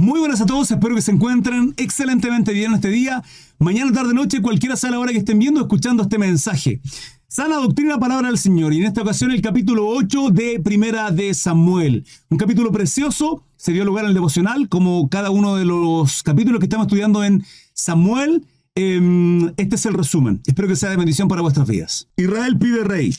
[0.00, 3.22] Muy buenas a todos, espero que se encuentren excelentemente bien este día.
[3.58, 6.80] Mañana, tarde, noche, cualquiera sea la hora que estén viendo escuchando este mensaje.
[7.28, 8.72] Sana doctrina, palabra del Señor.
[8.72, 12.06] Y en esta ocasión el capítulo 8 de Primera de Samuel.
[12.30, 16.60] Un capítulo precioso, se dio lugar en el devocional, como cada uno de los capítulos
[16.60, 17.44] que estamos estudiando en
[17.74, 18.46] Samuel.
[18.74, 20.40] Em, este es el resumen.
[20.46, 22.08] Espero que sea de bendición para vuestras vidas.
[22.16, 23.14] Israel pide rey.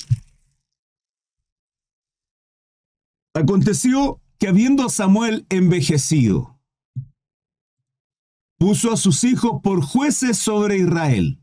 [3.36, 6.58] Aconteció que habiendo Samuel envejecido,
[8.62, 11.42] puso a sus hijos por jueces sobre Israel.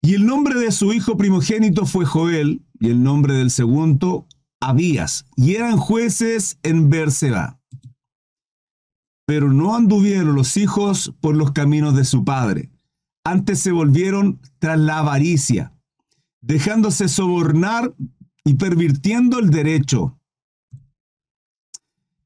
[0.00, 4.28] Y el nombre de su hijo primogénito fue Joel, y el nombre del segundo,
[4.60, 7.60] Abías, y eran jueces en Berseba.
[9.26, 12.70] Pero no anduvieron los hijos por los caminos de su padre,
[13.24, 15.74] antes se volvieron tras la avaricia,
[16.42, 17.92] dejándose sobornar
[18.44, 20.16] y pervirtiendo el derecho.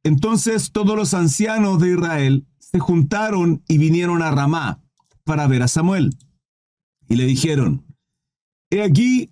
[0.02, 4.80] Entonces todos los ancianos de Israel se juntaron y vinieron a Ramá
[5.24, 6.16] para ver a Samuel.
[7.09, 7.85] Y le dijeron,
[8.71, 9.30] he aquí,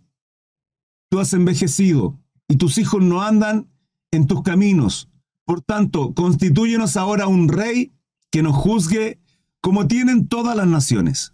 [1.09, 3.69] tú has envejecido y tus hijos no andan
[4.11, 5.09] en tus caminos.
[5.45, 7.93] Por tanto, constitúyenos ahora un rey
[8.31, 9.21] que nos juzgue
[9.61, 11.33] como tienen todas las naciones.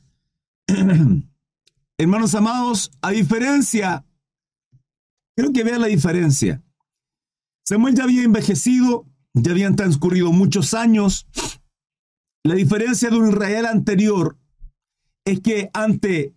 [1.98, 4.04] Hermanos amados, a diferencia,
[5.36, 6.62] creo que vean la diferencia.
[7.64, 11.26] Samuel ya había envejecido, ya habían transcurrido muchos años,
[12.44, 14.36] la diferencia de un Israel anterior
[15.24, 16.34] es que ante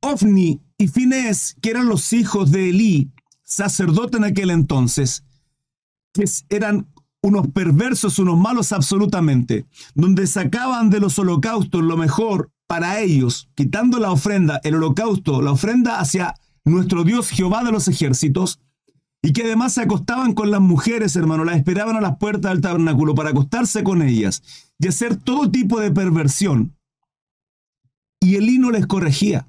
[0.00, 3.10] Ofni y Finés, que eran los hijos de Elí,
[3.42, 5.24] sacerdote en aquel entonces,
[6.14, 6.86] que eran
[7.20, 13.98] unos perversos, unos malos absolutamente, donde sacaban de los holocaustos lo mejor para ellos, quitando
[13.98, 16.34] la ofrenda, el holocausto, la ofrenda hacia
[16.64, 18.60] nuestro Dios Jehová de los ejércitos,
[19.22, 22.62] y que además se acostaban con las mujeres, hermano, las esperaban a las puertas del
[22.62, 24.42] tabernáculo para acostarse con ellas
[24.78, 26.74] y hacer todo tipo de perversión.
[28.20, 29.46] Y Elí no les corregía.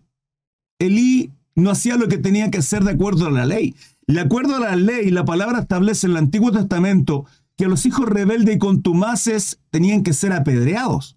[0.80, 3.76] Elí no hacía lo que tenía que hacer de acuerdo a la ley.
[4.08, 8.08] De acuerdo a la ley, la palabra establece en el Antiguo Testamento que los hijos
[8.10, 11.16] rebeldes y contumaces tenían que ser apedreados.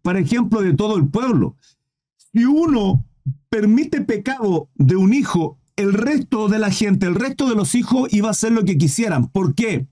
[0.00, 1.56] Para ejemplo de todo el pueblo.
[2.16, 3.04] Si uno
[3.50, 8.12] permite pecado de un hijo, el resto de la gente, el resto de los hijos
[8.12, 9.28] iba a hacer lo que quisieran.
[9.28, 9.88] ¿Por qué?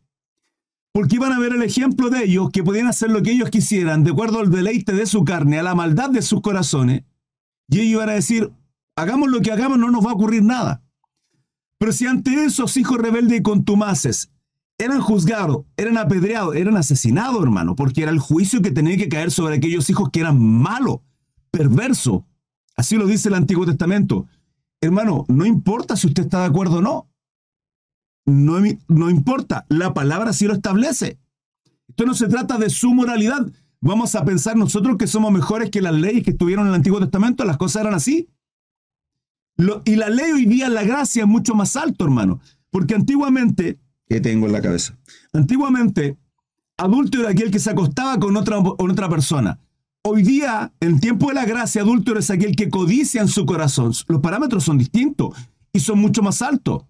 [0.93, 4.03] Porque iban a ver el ejemplo de ellos que podían hacer lo que ellos quisieran,
[4.03, 7.05] de acuerdo al deleite de su carne, a la maldad de sus corazones.
[7.69, 8.53] Y ellos iban a decir,
[8.97, 10.83] hagamos lo que hagamos, no nos va a ocurrir nada.
[11.79, 14.31] Pero si ante esos hijos rebeldes y contumaces
[14.79, 19.31] eran juzgados, eran apedreados, eran asesinados, hermano, porque era el juicio que tenía que caer
[19.31, 20.99] sobre aquellos hijos que eran malos,
[21.51, 22.23] perversos.
[22.77, 24.27] Así lo dice el Antiguo Testamento.
[24.81, 27.11] Hermano, no importa si usted está de acuerdo o no.
[28.27, 31.19] No, no importa, la palabra sí lo establece.
[31.89, 33.47] Esto no se trata de su moralidad.
[33.81, 37.01] Vamos a pensar nosotros que somos mejores que las leyes que estuvieron en el Antiguo
[37.01, 38.29] Testamento, las cosas eran así.
[39.85, 42.41] y la ley hoy día, la gracia es mucho más alto, hermano.
[42.71, 44.99] Porque antiguamente, ¿qué tengo en la cabeza?
[45.33, 46.17] Antiguamente,
[46.77, 49.59] adulto era aquel que se acostaba con otra, con otra persona.
[50.03, 53.93] Hoy día, en tiempo de la gracia, adulto es aquel que codicia en su corazón.
[54.09, 55.37] Los parámetros son distintos
[55.75, 56.85] y son mucho más altos.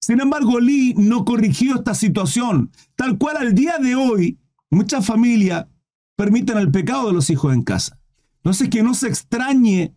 [0.00, 2.70] Sin embargo, Lee no corrigió esta situación.
[2.96, 4.38] Tal cual al día de hoy,
[4.70, 5.66] muchas familias
[6.16, 8.00] permiten el pecado de los hijos en casa.
[8.36, 9.94] Entonces, que no se extrañe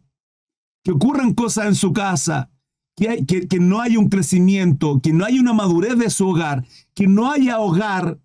[0.84, 2.52] que ocurran cosas en su casa,
[2.98, 7.08] que, que no haya un crecimiento, que no haya una madurez de su hogar, que
[7.08, 8.20] no haya hogar,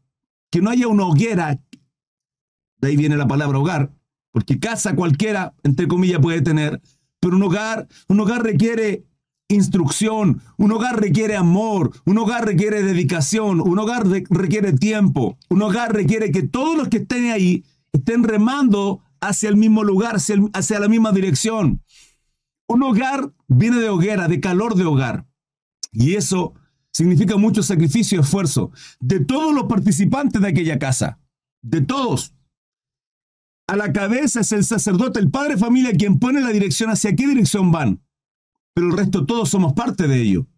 [0.51, 1.61] que no haya una hoguera.
[2.81, 3.93] De ahí viene la palabra hogar,
[4.33, 6.81] porque casa cualquiera, entre comillas, puede tener,
[7.21, 9.05] pero un hogar, un hogar requiere
[9.49, 15.93] instrucción, un hogar requiere amor, un hogar requiere dedicación, un hogar requiere tiempo, un hogar
[15.93, 20.81] requiere que todos los que estén ahí estén remando hacia el mismo lugar, hacia, hacia
[20.81, 21.83] la misma dirección.
[22.69, 25.27] Un hogar viene de hoguera, de calor de hogar.
[25.93, 26.55] Y eso
[26.93, 28.71] significa mucho sacrificio y esfuerzo
[29.01, 31.19] de todos los participantes de aquella casa,
[31.63, 32.35] de todos.
[33.71, 37.29] A la cabeza es el sacerdote, el padre familia, quien pone la dirección hacia qué
[37.29, 38.03] dirección van.
[38.75, 40.49] Pero el resto todos somos parte de ello.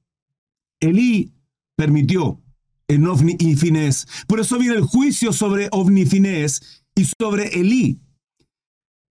[0.80, 1.34] Elí
[1.76, 2.40] permitió
[2.88, 4.06] en Ovni y Finés.
[4.26, 8.00] Por eso viene el juicio sobre Ovni Finés y sobre Elí.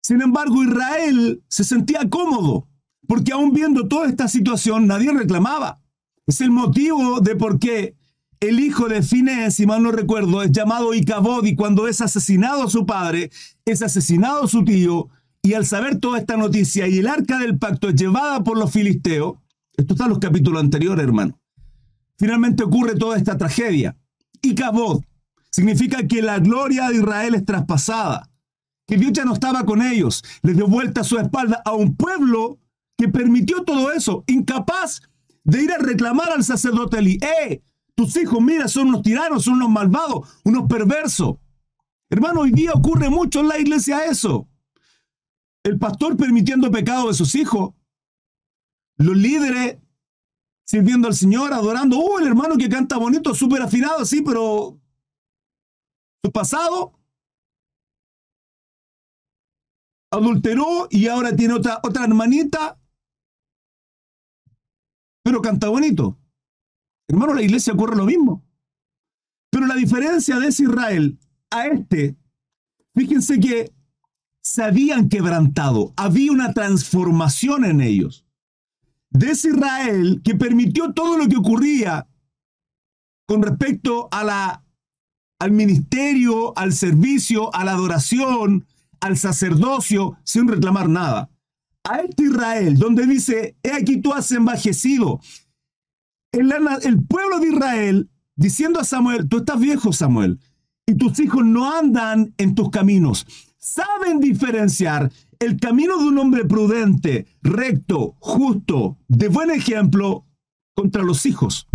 [0.03, 2.71] Sin embargo, Israel se sentía cómodo,
[3.07, 5.83] porque aún viendo toda esta situación, nadie reclamaba.
[6.27, 7.99] Es el motivo de por qué
[8.41, 12.69] el hijo de Finés, si mal no recuerdo, es llamado Icabod y cuando es asesinado
[12.71, 13.31] su padre,
[13.67, 15.09] es asesinado su tío,
[15.43, 18.71] y al saber toda esta noticia y el arca del pacto es llevada por los
[18.73, 19.39] filisteos,
[19.77, 21.39] esto está en los capítulos anteriores, hermano,
[22.19, 23.97] finalmente ocurre toda esta tragedia.
[24.43, 25.03] Icabod,
[25.51, 28.31] significa que la gloria de Israel es traspasada,
[28.87, 31.95] que Dios ya no estaba con ellos, les dio vuelta a su espalda a un
[31.95, 32.59] pueblo
[32.97, 35.03] que permitió todo eso, incapaz
[35.45, 37.63] de ir a reclamar al sacerdote Eli, ¡eh!
[37.95, 41.37] Tus hijos, mira, son unos tiranos, son unos malvados, unos perversos.
[42.09, 44.49] Hermano, hoy día ocurre mucho en la iglesia eso.
[45.63, 47.75] El pastor permitiendo pecado de sus hijos.
[48.97, 49.79] Los líderes
[50.71, 51.99] sirviendo al Señor, adorando.
[51.99, 54.79] Uh, el hermano que canta bonito, súper afinado, sí, pero
[56.25, 56.93] su pasado
[60.13, 62.81] adulteró y ahora tiene otra, otra hermanita,
[65.25, 66.20] pero canta bonito.
[67.11, 68.45] Hermano, la iglesia ocurre lo mismo.
[69.51, 71.19] Pero la diferencia de ese Israel
[71.51, 72.17] a este,
[72.95, 73.73] fíjense que
[74.43, 78.25] se habían quebrantado, había una transformación en ellos.
[79.11, 82.07] De ese Israel que permitió todo lo que ocurría
[83.27, 84.65] con respecto a la,
[85.41, 88.69] al ministerio, al servicio, a la adoración,
[89.01, 91.29] al sacerdocio, sin reclamar nada.
[91.83, 95.21] A este Israel, donde dice, he aquí tú has envejecido,
[96.33, 100.41] el, pueblo de Israel diciendo a Samuel, tú estás viejo Samuel,
[100.87, 103.27] y tus hijos no andan en tus caminos.
[103.59, 110.25] Saben diferenciar el camino de un hombre prudente, recto, justo, de buen ejemplo,
[110.75, 111.69] contra los hijos,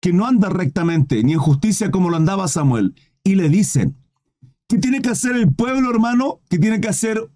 [0.00, 2.94] que no anda rectamente ni en justicia como lo andaba Samuel.
[3.24, 3.96] Y le dicen,
[4.68, 6.40] ¿qué tiene que hacer el pueblo, hermano?
[6.50, 7.30] ¿Qué tiene que hacer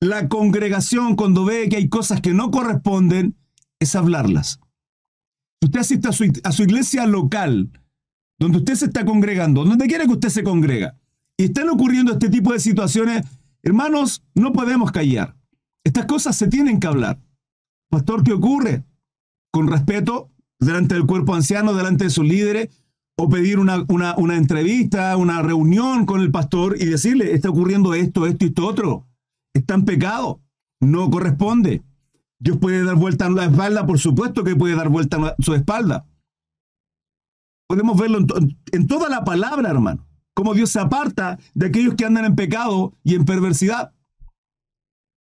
[0.00, 3.36] la congregación cuando ve que hay cosas que no corresponden?
[3.78, 4.58] Es hablarlas
[5.62, 7.70] usted asiste a su, a su iglesia local,
[8.38, 10.96] donde usted se está congregando, donde quiera que usted se congrega,
[11.36, 13.26] y están ocurriendo este tipo de situaciones,
[13.62, 15.36] hermanos, no podemos callar.
[15.84, 17.20] Estas cosas se tienen que hablar.
[17.90, 18.84] Pastor, ¿qué ocurre?
[19.50, 22.68] Con respeto, delante del cuerpo anciano, delante de sus líderes,
[23.16, 27.94] o pedir una, una, una entrevista, una reunión con el pastor y decirle, está ocurriendo
[27.94, 29.06] esto, esto y esto otro.
[29.54, 30.40] Está en pecado.
[30.80, 31.82] No corresponde.
[32.40, 35.54] Dios puede dar vuelta a la espalda, por supuesto que puede dar vuelta a su
[35.54, 36.06] espalda.
[37.68, 38.24] Podemos verlo
[38.72, 40.06] en, toda la palabra, hermano.
[40.34, 43.92] Cómo Dios se aparta de aquellos que andan en pecado y en perversidad.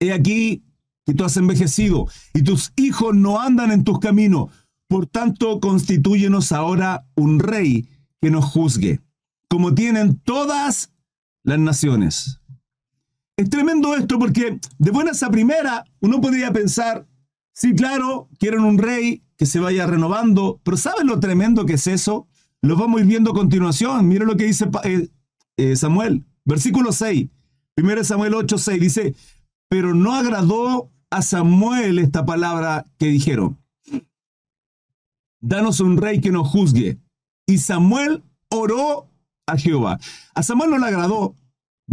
[0.00, 0.64] He aquí
[1.04, 4.50] que tú has envejecido y tus hijos no andan en tus caminos.
[4.88, 7.88] Por tanto, constitúyenos ahora un rey
[8.20, 9.00] que nos juzgue,
[9.48, 10.92] como tienen todas
[11.42, 12.41] las naciones.
[13.42, 17.08] Es tremendo esto porque de buenas a primera uno podría pensar,
[17.52, 21.88] sí, claro, quieren un rey que se vaya renovando, pero ¿saben lo tremendo que es
[21.88, 22.28] eso?
[22.60, 24.06] Lo vamos a ir viendo a continuación.
[24.06, 25.08] Mira lo que dice eh,
[25.56, 27.30] eh, Samuel, versículo 6,
[27.76, 29.16] 1 Samuel 8, 6, dice,
[29.68, 33.58] pero no agradó a Samuel esta palabra que dijeron,
[35.40, 37.00] danos un rey que nos juzgue.
[37.48, 39.08] Y Samuel oró
[39.46, 39.98] a Jehová.
[40.32, 41.34] A Samuel no le agradó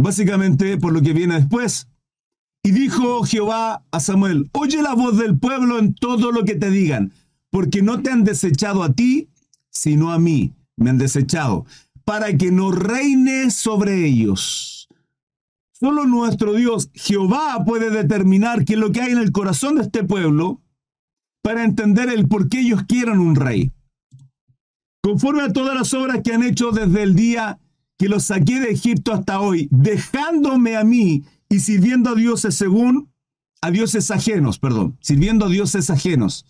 [0.02, 1.88] básicamente por lo que viene después.
[2.62, 6.70] Y dijo Jehová a Samuel, oye la voz del pueblo en todo lo que te
[6.70, 7.12] digan,
[7.50, 9.28] porque no te han desechado a ti,
[9.70, 11.64] sino a mí, me han desechado,
[12.04, 14.88] para que no reine sobre ellos.
[15.72, 19.82] Solo nuestro Dios, Jehová, puede determinar qué es lo que hay en el corazón de
[19.82, 20.60] este pueblo
[21.42, 23.72] para entender el por qué ellos quieren un rey.
[25.02, 27.58] Conforme a todas las obras que han hecho desde el día
[28.00, 33.12] que los saqué de Egipto hasta hoy, dejándome a mí y sirviendo a dioses según
[33.60, 36.46] a dioses ajenos, perdón, sirviendo a dioses ajenos.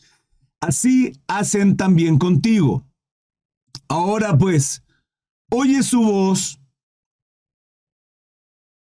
[0.61, 2.87] Así hacen también contigo.
[3.89, 4.85] Ahora pues,
[5.51, 6.61] oye su voz,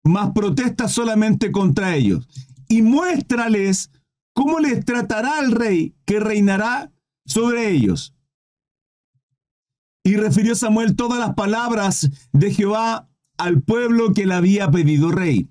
[0.03, 2.27] mas protesta solamente contra ellos,
[2.71, 3.91] y muéstrales
[4.33, 6.91] cómo les tratará el rey que reinará
[7.27, 8.15] sobre ellos.
[10.07, 13.09] Y refirió Samuel todas las palabras de Jehová
[13.39, 15.51] al pueblo que le había pedido rey.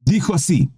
[0.00, 0.68] Dijo así,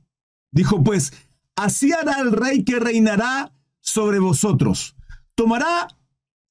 [0.50, 1.14] dijo pues,
[1.56, 4.96] así hará el rey que reinará sobre vosotros.
[5.34, 5.88] Tomará,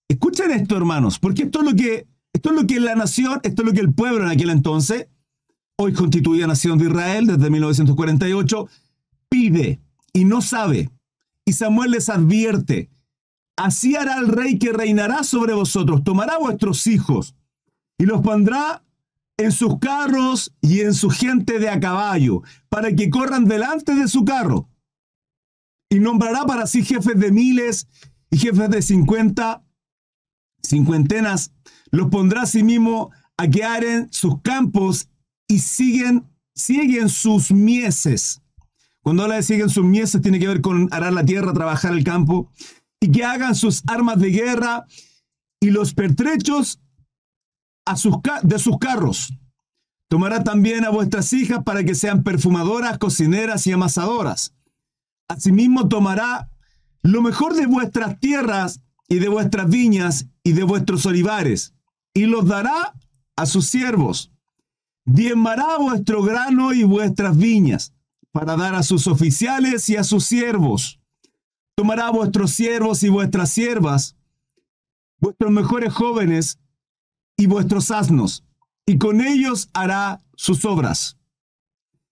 [0.08, 3.62] escuchen esto hermanos, porque esto es lo que, esto es lo que la nación, esto
[3.62, 5.08] es lo que el pueblo en aquel entonces,
[5.78, 8.68] hoy constituida nación de Israel desde 1948,
[9.30, 9.82] pide
[10.14, 10.90] y no sabe.
[11.46, 12.90] Y Samuel les advierte,
[13.58, 16.04] Así hará el rey que reinará sobre vosotros.
[16.04, 17.36] Tomará vuestros hijos
[17.98, 18.84] y los pondrá
[19.38, 24.08] en sus carros y en su gente de a caballo, para que corran delante de
[24.08, 24.70] su carro.
[25.90, 27.88] Y nombrará para sí jefes de miles
[28.30, 29.64] y jefes de cincuenta,
[30.64, 31.52] cincuentenas.
[31.92, 35.10] Los pondrá a sí mismo a que aren sus campos
[35.48, 38.42] y siguen, siguen sus mieses.
[39.02, 42.04] Cuando habla de siguen sus mieses, tiene que ver con arar la tierra, trabajar el
[42.04, 42.52] campo
[43.02, 44.86] y que hagan sus armas de guerra
[45.60, 46.80] y los pertrechos
[47.86, 49.34] a sus, de sus carros.
[50.08, 54.54] Tomará también a vuestras hijas para que sean perfumadoras, cocineras y amasadoras.
[55.28, 56.50] Asimismo tomará
[57.02, 61.74] lo mejor de vuestras tierras y de vuestras viñas y de vuestros olivares,
[62.14, 62.94] y los dará
[63.36, 64.32] a sus siervos.
[65.06, 67.94] Diezmará vuestro grano y vuestras viñas,
[68.32, 71.01] para dar a sus oficiales y a sus siervos.
[71.76, 74.16] Tomará vuestros siervos y vuestras siervas,
[75.20, 76.60] vuestros mejores jóvenes
[77.38, 78.44] y vuestros asnos,
[78.86, 81.18] y con ellos hará sus obras.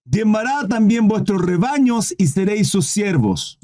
[0.05, 3.59] Diezmará también vuestros rebaños y seréis sus siervos.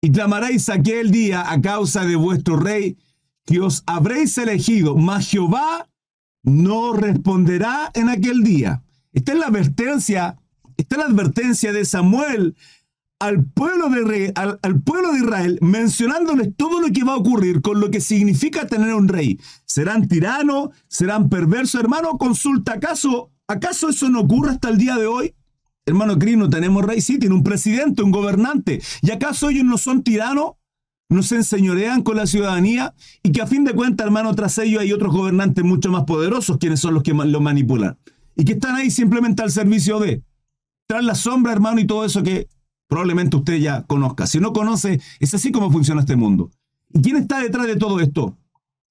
[0.00, 2.98] Y clamaréis aquel día a causa de vuestro rey
[3.44, 5.88] que os habréis elegido, mas Jehová
[6.42, 8.82] no responderá en aquel día.
[9.12, 10.38] Esta es la advertencia,
[10.76, 12.56] esta es la advertencia de Samuel
[13.22, 17.78] al pueblo de, al, pueblo de Israel, mencionándoles todo lo que va a ocurrir con
[17.78, 19.38] lo que significa tener un rey.
[19.64, 20.70] ¿Serán tiranos?
[20.88, 21.80] ¿Serán perversos?
[21.80, 25.36] Hermano, consulta, ¿acaso, ¿acaso eso no ocurre hasta el día de hoy?
[25.86, 28.82] Hermano Cris, no tenemos rey, sí, tiene un presidente, un gobernante.
[29.02, 30.54] ¿Y acaso ellos no son tiranos?
[31.08, 32.92] ¿No se enseñorean con la ciudadanía?
[33.22, 36.58] Y que a fin de cuentas, hermano, tras ellos hay otros gobernantes mucho más poderosos,
[36.58, 37.96] quienes son los que lo manipulan.
[38.34, 40.24] Y que están ahí simplemente al servicio de,
[40.88, 42.48] tras la sombra, hermano, y todo eso que
[42.92, 44.26] probablemente usted ya conozca.
[44.26, 46.50] Si no conoce, es así como funciona este mundo.
[46.92, 48.36] ¿Y quién está detrás de todo esto?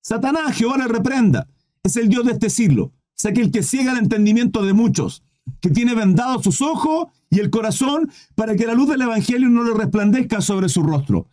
[0.02, 1.48] Satanás, Jehová le reprenda.
[1.84, 2.94] Es el Dios de este siglo.
[3.16, 5.22] Es aquel que ciega el entendimiento de muchos,
[5.60, 9.64] que tiene vendados sus ojos y el corazón para que la luz del Evangelio no
[9.64, 11.28] le resplandezca sobre su rostro.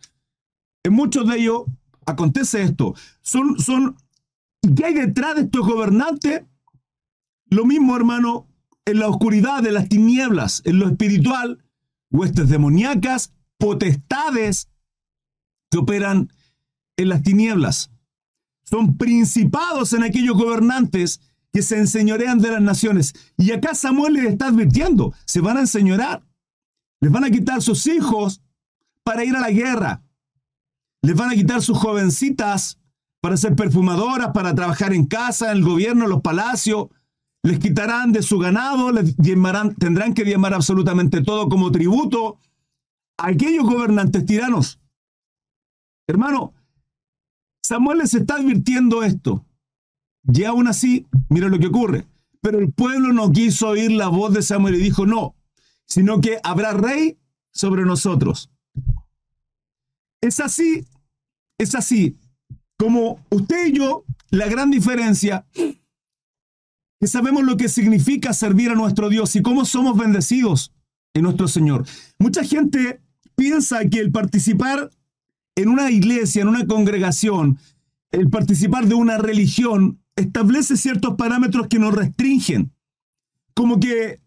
[0.83, 1.63] En muchos de ellos
[2.05, 2.93] acontece esto.
[3.23, 3.97] Son, son,
[4.75, 6.43] ¿Qué hay detrás de estos gobernantes?
[7.49, 8.45] Lo mismo, hermano,
[8.85, 11.63] en la oscuridad de las tinieblas, en lo espiritual,
[12.11, 14.69] huestes demoníacas, potestades
[15.69, 16.31] que operan
[16.97, 17.91] en las tinieblas.
[18.63, 23.13] Son principados en aquellos gobernantes que se enseñorean de las naciones.
[23.37, 26.23] Y acá Samuel les está advirtiendo, se van a enseñorar.
[27.01, 28.41] Les van a quitar sus hijos
[29.03, 30.03] para ir a la guerra.
[31.01, 32.77] Les van a quitar sus jovencitas
[33.21, 36.87] para ser perfumadoras, para trabajar en casa, en el gobierno, en los palacios
[37.43, 42.39] les quitarán de su ganado, les tendrán que diezmar absolutamente todo como tributo
[43.17, 44.79] a aquellos gobernantes tiranos.
[46.07, 46.53] Hermano,
[47.63, 49.45] Samuel les está advirtiendo esto.
[50.33, 52.07] Y aún así, mira lo que ocurre.
[52.41, 55.35] Pero el pueblo no quiso oír la voz de Samuel y dijo, no,
[55.85, 57.19] sino que habrá rey
[57.51, 58.49] sobre nosotros.
[60.21, 60.85] Es así,
[61.57, 62.17] es así.
[62.77, 65.45] Como usted y yo, la gran diferencia
[66.99, 70.73] que sabemos lo que significa servir a nuestro Dios y cómo somos bendecidos
[71.13, 71.85] en nuestro Señor.
[72.17, 73.01] Mucha gente
[73.35, 74.91] piensa que el participar
[75.55, 77.57] en una iglesia, en una congregación,
[78.11, 82.73] el participar de una religión, establece ciertos parámetros que nos restringen.
[83.53, 84.19] Como que,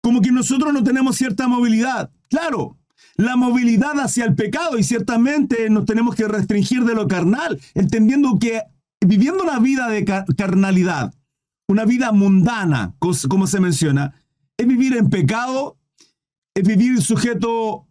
[0.00, 2.10] como que nosotros no tenemos cierta movilidad.
[2.28, 2.78] Claro,
[3.16, 8.38] la movilidad hacia el pecado y ciertamente nos tenemos que restringir de lo carnal, entendiendo
[8.38, 8.62] que
[9.04, 11.14] viviendo una vida de carnalidad,
[11.68, 14.14] una vida mundana, como se menciona,
[14.56, 15.78] es vivir en pecado,
[16.54, 17.86] es vivir sujeto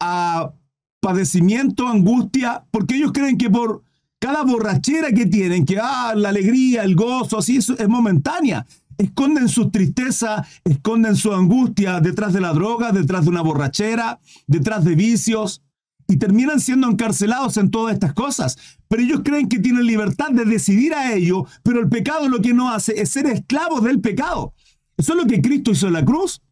[0.00, 0.52] a
[1.00, 3.82] padecimiento, angustia, porque ellos creen que por
[4.18, 8.66] cada borrachera que tienen, que ah, la alegría, el gozo, así es, es momentánea.
[8.98, 14.84] Esconden su tristeza, esconden su angustia detrás de la droga, detrás de una borrachera, detrás
[14.84, 15.62] de vicios
[16.08, 18.56] y terminan siendo encarcelados en todas estas cosas.
[18.88, 22.54] Pero ellos creen que tienen libertad de decidir a ello, pero el pecado lo que
[22.54, 24.54] no hace es ser esclavos del pecado.
[24.96, 26.42] Eso es lo que Cristo hizo en la cruz.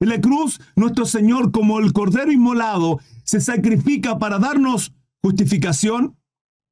[0.00, 6.16] En la cruz, nuestro Señor, como el Cordero inmolado, se sacrifica para darnos justificación,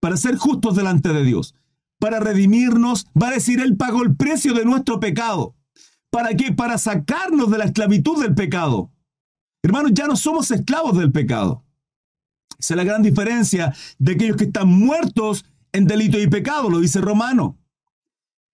[0.01, 1.55] para ser justos delante de Dios,
[1.99, 5.57] para redimirnos, va a decir, Él pagó el precio de nuestro pecado.
[6.11, 6.53] ¿Para qué?
[6.53, 8.93] Para sacarnos de la esclavitud del pecado.
[9.63, 11.66] Hermanos, ya no somos esclavos del pecado.
[12.59, 16.81] Esa es la gran diferencia de aquellos que están muertos en delito y pecado, lo
[16.81, 17.59] dice Romano.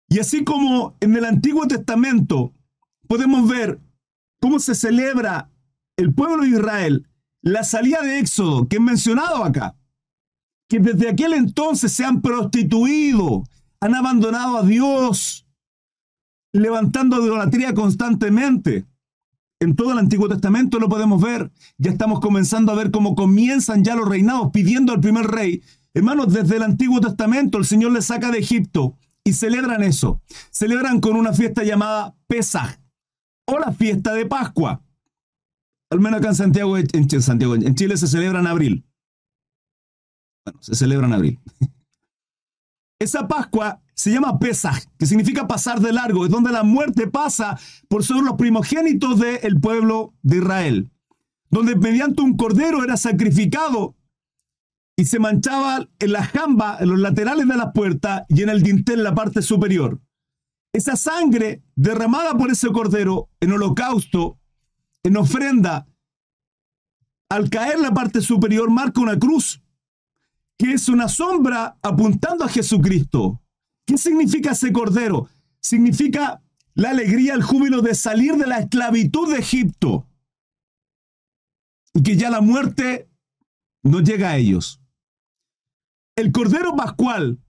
[0.09, 2.53] Y así como en el Antiguo Testamento
[3.07, 3.81] podemos ver
[4.41, 5.51] cómo se celebra
[5.97, 7.09] el pueblo de Israel
[7.43, 9.77] la salida de Éxodo, que es mencionado acá,
[10.69, 13.45] que desde aquel entonces se han prostituido,
[13.81, 15.47] han abandonado a Dios,
[16.53, 18.87] levantando idolatría constantemente.
[19.63, 21.53] En todo el Antiguo Testamento lo podemos ver.
[21.79, 25.63] Ya estamos comenzando a ver cómo comienzan ya los reinados pidiendo al primer rey.
[25.95, 30.21] Hermanos, desde el Antiguo Testamento el Señor les saca de Egipto y celebran eso.
[30.51, 32.81] Celebran con una fiesta llamada Pesaj
[33.47, 34.83] o la fiesta de Pascua.
[35.91, 38.85] Al menos acá en Santiago, en Santiago, en Chile se celebra en abril.
[40.45, 41.41] Bueno, se celebra en abril.
[43.03, 47.59] esa Pascua se llama Pesaj, que significa pasar de largo, es donde la muerte pasa
[47.89, 50.91] por sobre los primogénitos del pueblo de Israel,
[51.51, 53.97] donde mediante un cordero era sacrificado
[54.97, 58.63] y se manchaba en la jamba, en los laterales de la puerta y en el
[58.63, 60.01] dintel la parte superior.
[60.73, 64.39] Esa sangre derramada por ese cordero en holocausto,
[65.03, 65.87] en ofrenda,
[67.29, 69.62] al caer la parte superior marca una cruz,
[70.63, 73.43] que es una sombra apuntando a Jesucristo.
[73.85, 75.29] ¿Qué significa ese cordero?
[75.61, 76.41] Significa
[76.75, 80.07] la alegría, el júbilo de salir de la esclavitud de Egipto.
[81.93, 83.11] Y que ya la muerte
[83.83, 84.81] no llega a ellos.
[86.15, 87.41] El cordero pascual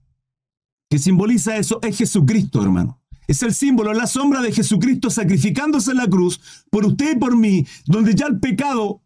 [0.90, 3.00] que simboliza eso es Jesucristo, hermano.
[3.28, 7.36] Es el símbolo, la sombra de Jesucristo sacrificándose en la cruz por usted y por
[7.36, 9.04] mí, donde ya el pecado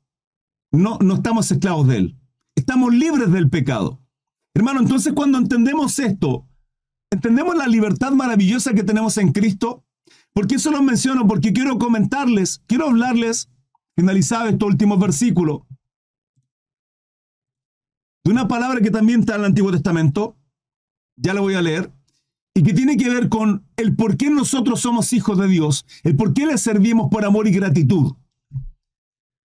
[0.73, 2.18] no, no estamos esclavos de él.
[2.59, 4.03] Estamos libres del pecado.
[4.53, 6.49] Hermano, entonces cuando entendemos esto,
[7.09, 9.85] entendemos la libertad maravillosa que tenemos en Cristo.
[10.33, 11.29] ¿Por qué eso lo menciono?
[11.29, 13.49] Porque quiero comentarles, quiero hablarles,
[13.95, 15.69] finalizado este último versículo,
[18.25, 20.37] de una palabra que también está en el Antiguo Testamento,
[21.15, 21.93] ya la voy a leer,
[22.57, 26.17] y que tiene que ver con el por qué nosotros somos hijos de Dios, el
[26.17, 28.17] por qué le servimos por amor y gratitud.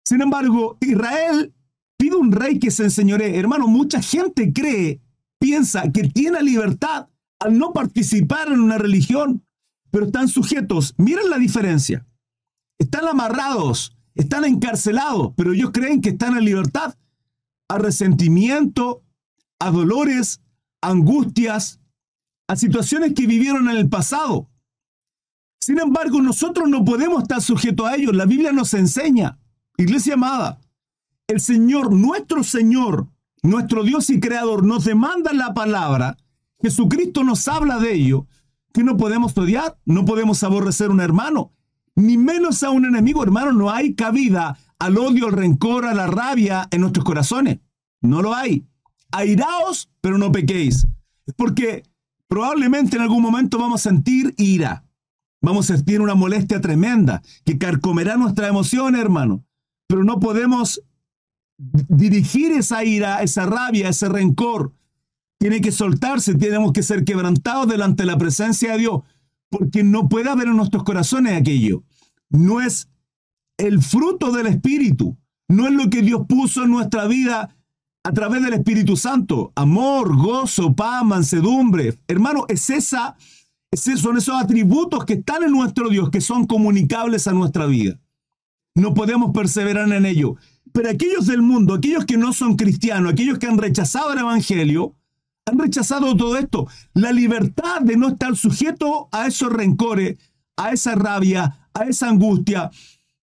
[0.06, 1.56] Sin embargo, Israel
[2.12, 3.38] pide un rey que se enseñore.
[3.38, 5.02] Hermano, mucha gente cree,
[5.40, 7.08] piensa que tiene libertad
[7.40, 9.44] al no participar en una religión,
[9.90, 10.94] pero están sujetos.
[10.98, 12.06] Miren la diferencia.
[12.78, 16.96] Están amarrados, están encarcelados, pero ellos creen que están en libertad
[17.70, 19.04] a resentimiento,
[19.60, 20.42] a dolores,
[20.82, 21.80] angustias,
[22.48, 24.50] a situaciones que vivieron en el pasado.
[25.60, 28.16] Sin embargo, nosotros no podemos estar sujetos a ellos.
[28.16, 29.40] La Biblia nos enseña,
[29.78, 30.61] iglesia amada,
[31.32, 33.08] el Señor, nuestro Señor,
[33.42, 36.18] nuestro Dios y Creador, nos demanda la palabra.
[36.62, 38.28] Jesucristo nos habla de ello,
[38.74, 41.54] que no podemos odiar, no podemos aborrecer a un hermano,
[41.96, 43.54] ni menos a un enemigo, hermano.
[43.54, 47.60] No hay cabida al odio, al rencor, a la rabia en nuestros corazones.
[48.02, 48.66] No lo hay.
[49.12, 50.86] Airaos, pero no pequéis.
[51.38, 51.84] Porque
[52.28, 54.84] probablemente en algún momento vamos a sentir ira.
[55.42, 59.46] Vamos a sentir una molestia tremenda que carcomerá nuestra emoción, hermano.
[59.88, 60.82] Pero no podemos
[61.88, 64.74] dirigir esa ira, esa rabia, ese rencor.
[65.40, 69.02] Tiene que soltarse, tenemos que ser quebrantados delante de la presencia de Dios,
[69.50, 71.84] porque no puede haber en nuestros corazones aquello.
[72.30, 72.90] No es
[73.58, 77.56] el fruto del Espíritu, no es lo que Dios puso en nuestra vida
[78.04, 79.52] a través del Espíritu Santo.
[79.56, 81.98] Amor, gozo, paz, mansedumbre.
[82.08, 83.16] Hermano, es esa,
[83.74, 88.00] son esos atributos que están en nuestro Dios, que son comunicables a nuestra vida.
[88.76, 90.38] No podemos perseverar en ello.
[90.74, 94.96] Pero aquellos del mundo, aquellos que no son cristianos, aquellos que han rechazado el Evangelio,
[95.46, 96.68] han rechazado todo esto.
[96.94, 100.18] La libertad de no estar sujeto a esos rencores,
[100.56, 102.70] a esa rabia, a esa angustia,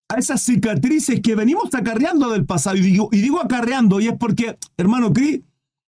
[0.09, 2.77] a esas cicatrices que venimos acarreando del pasado.
[2.77, 5.41] Y digo, y digo acarreando, y es porque, hermano Cris,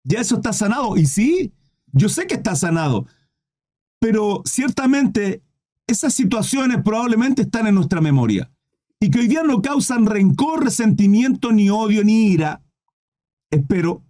[0.04, 0.96] ya eso está sanado.
[0.96, 1.52] Y sí,
[1.92, 3.06] yo sé que está sanado.
[3.98, 5.42] Pero ciertamente
[5.86, 8.51] esas situaciones probablemente están en nuestra memoria
[9.02, 12.62] y que hoy día no causan rencor, resentimiento, ni odio, ni ira,
[13.50, 14.04] espero,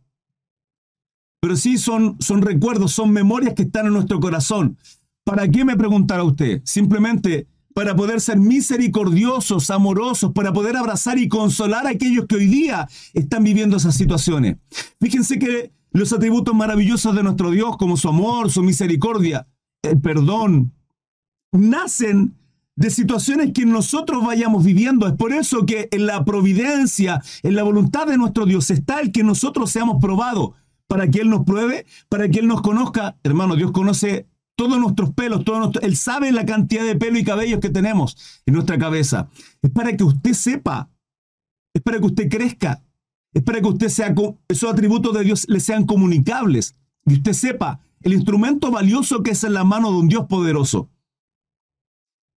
[1.40, 4.76] pero sí son, son recuerdos, son memorias que están en nuestro corazón.
[5.24, 6.60] ¿Para qué me preguntará usted?
[6.64, 12.46] Simplemente para poder ser misericordiosos, amorosos, para poder abrazar y consolar a aquellos que hoy
[12.46, 14.58] día están viviendo esas situaciones.
[15.00, 19.46] Fíjense que los atributos maravillosos de nuestro Dios, como su amor, su misericordia,
[19.80, 20.74] el perdón,
[21.50, 22.34] nacen
[22.82, 25.06] de situaciones que nosotros vayamos viviendo.
[25.06, 29.12] Es por eso que en la providencia, en la voluntad de nuestro Dios está el
[29.12, 30.50] que nosotros seamos probados,
[30.88, 33.16] para que Él nos pruebe, para que Él nos conozca.
[33.22, 37.60] Hermano, Dios conoce todos nuestros pelos, todo Él sabe la cantidad de pelo y cabellos
[37.60, 39.28] que tenemos en nuestra cabeza.
[39.62, 40.90] Es para que usted sepa,
[41.72, 42.82] es para que usted crezca,
[43.32, 44.12] es para que usted sea,
[44.48, 46.74] esos atributos de Dios le sean comunicables
[47.06, 50.88] y usted sepa el instrumento valioso que es en la mano de un Dios poderoso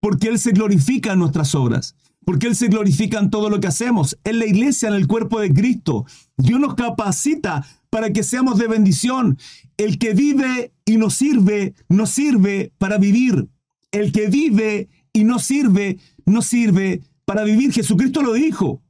[0.05, 3.69] porque Él se glorifica en nuestras obras, porque Él se glorifica en todo lo que
[3.69, 6.05] hacemos, en la iglesia, en el cuerpo de Cristo.
[6.37, 9.39] Dios nos capacita para que seamos de bendición.
[9.79, 13.49] El que vive y no sirve, no sirve para vivir.
[13.93, 17.73] El que vive y no sirve, no sirve para vivir.
[17.73, 18.83] Jesucristo lo dijo.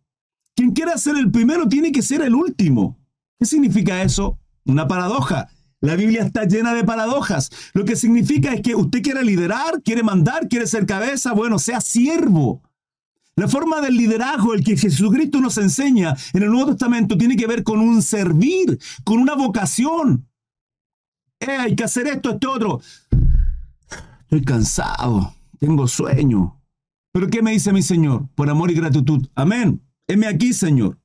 [0.56, 2.98] Quien quiera ser el primero tiene que ser el último.
[3.38, 4.40] ¿Qué significa eso?
[4.64, 5.46] Una paradoja.
[5.84, 7.50] La Biblia está llena de paradojas.
[7.74, 11.82] Lo que significa es que usted quiere liderar, quiere mandar, quiere ser cabeza, bueno, sea
[11.82, 12.62] siervo.
[13.36, 17.46] La forma del liderazgo, el que Jesucristo nos enseña en el Nuevo Testamento, tiene que
[17.46, 20.26] ver con un servir, con una vocación.
[21.38, 22.80] Eh, hay que hacer esto, esto, otro.
[24.22, 26.62] Estoy cansado, tengo sueño.
[27.12, 28.26] Pero ¿qué me dice mi Señor?
[28.34, 29.28] Por amor y gratitud.
[29.34, 29.82] Amén.
[30.08, 30.98] Heme aquí, Señor.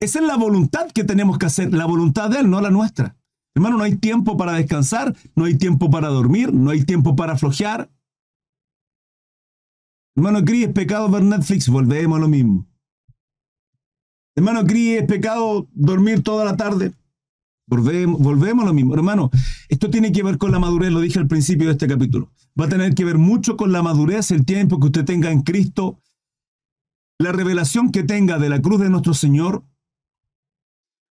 [0.00, 3.16] Esa es la voluntad que tenemos que hacer, la voluntad de Él, no la nuestra.
[3.54, 7.38] Hermano, no hay tiempo para descansar, no hay tiempo para dormir, no hay tiempo para
[7.38, 7.90] flojear.
[10.14, 12.66] Hermano Cris, es pecado ver Netflix, volvemos a lo mismo.
[14.34, 16.92] Hermano Cris, es pecado dormir toda la tarde.
[17.66, 18.94] Volvemos, volvemos a lo mismo.
[18.94, 19.30] Hermano,
[19.68, 22.30] esto tiene que ver con la madurez, lo dije al principio de este capítulo.
[22.58, 25.42] Va a tener que ver mucho con la madurez, el tiempo que usted tenga en
[25.42, 25.98] Cristo,
[27.18, 29.64] la revelación que tenga de la cruz de nuestro Señor,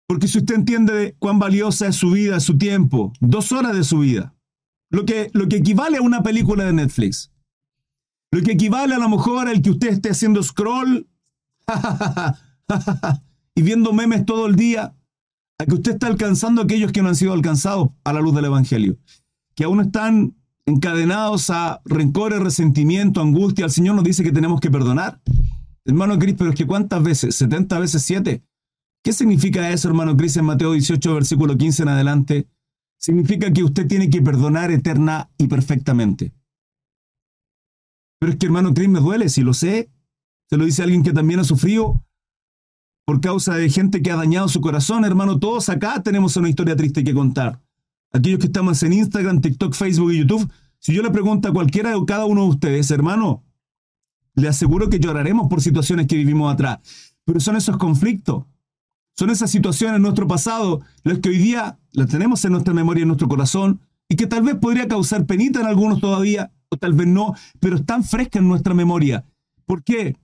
[0.06, 4.00] porque si usted entiende cuán valiosa es su vida, su tiempo, dos horas de su
[4.00, 4.34] vida,
[4.90, 7.32] lo que, lo que equivale a una película de Netflix,
[8.30, 11.08] lo que equivale a lo mejor al que usted esté haciendo scroll
[13.54, 14.94] y viendo memes todo el día,
[15.58, 18.34] a que usted está alcanzando a aquellos que no han sido alcanzados a la luz
[18.34, 18.98] del Evangelio,
[19.54, 23.64] que aún están encadenados a rencores, resentimiento, angustia.
[23.64, 25.20] El Señor nos dice que tenemos que perdonar.
[25.84, 27.40] Hermano Cristo, pero es que ¿cuántas veces?
[27.40, 28.42] ¿70 veces 7?
[29.06, 32.48] ¿Qué significa eso, hermano Cris, en Mateo 18, versículo 15 en adelante?
[32.98, 36.34] Significa que usted tiene que perdonar eterna y perfectamente.
[38.18, 39.92] Pero es que, hermano Cris, me duele, si lo sé.
[40.50, 42.04] Se lo dice alguien que también ha sufrido
[43.04, 45.04] por causa de gente que ha dañado su corazón.
[45.04, 47.62] Hermano, todos acá tenemos una historia triste que contar.
[48.12, 51.96] Aquellos que estamos en Instagram, TikTok, Facebook y YouTube, si yo le pregunto a cualquiera
[51.96, 53.44] o cada uno de ustedes, hermano,
[54.34, 56.80] le aseguro que lloraremos por situaciones que vivimos atrás.
[57.24, 58.46] Pero son esos conflictos,
[59.18, 63.02] son esas situaciones en nuestro pasado las que hoy día las tenemos en nuestra memoria,
[63.02, 66.92] en nuestro corazón, y que tal vez podría causar penita en algunos todavía, o tal
[66.92, 69.24] vez no, pero están frescas en nuestra memoria.
[69.64, 70.16] ¿Por qué?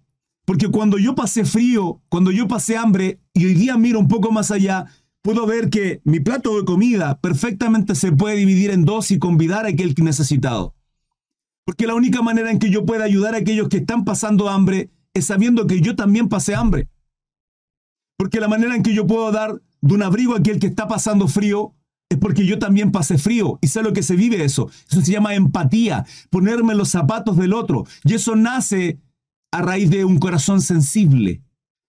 [0.44, 4.30] Porque cuando yo pasé frío, cuando yo pasé hambre, y hoy día miro un poco
[4.30, 4.86] más allá,
[5.22, 9.64] puedo ver que mi plato de comida perfectamente se puede dividir en dos y convidar
[9.64, 10.74] a aquel necesitado.
[11.64, 14.90] Porque la única manera en que yo pueda ayudar a aquellos que están pasando hambre
[15.14, 16.88] es sabiendo que yo también pasé hambre.
[18.16, 20.86] Porque la manera en que yo puedo dar de un abrigo a aquel que está
[20.88, 21.74] pasando frío
[22.08, 24.70] es porque yo también pasé frío y sé lo que se vive eso.
[24.88, 27.86] Eso se llama empatía, ponerme los zapatos del otro.
[28.04, 29.00] Y eso nace
[29.50, 31.42] a raíz de un corazón sensible.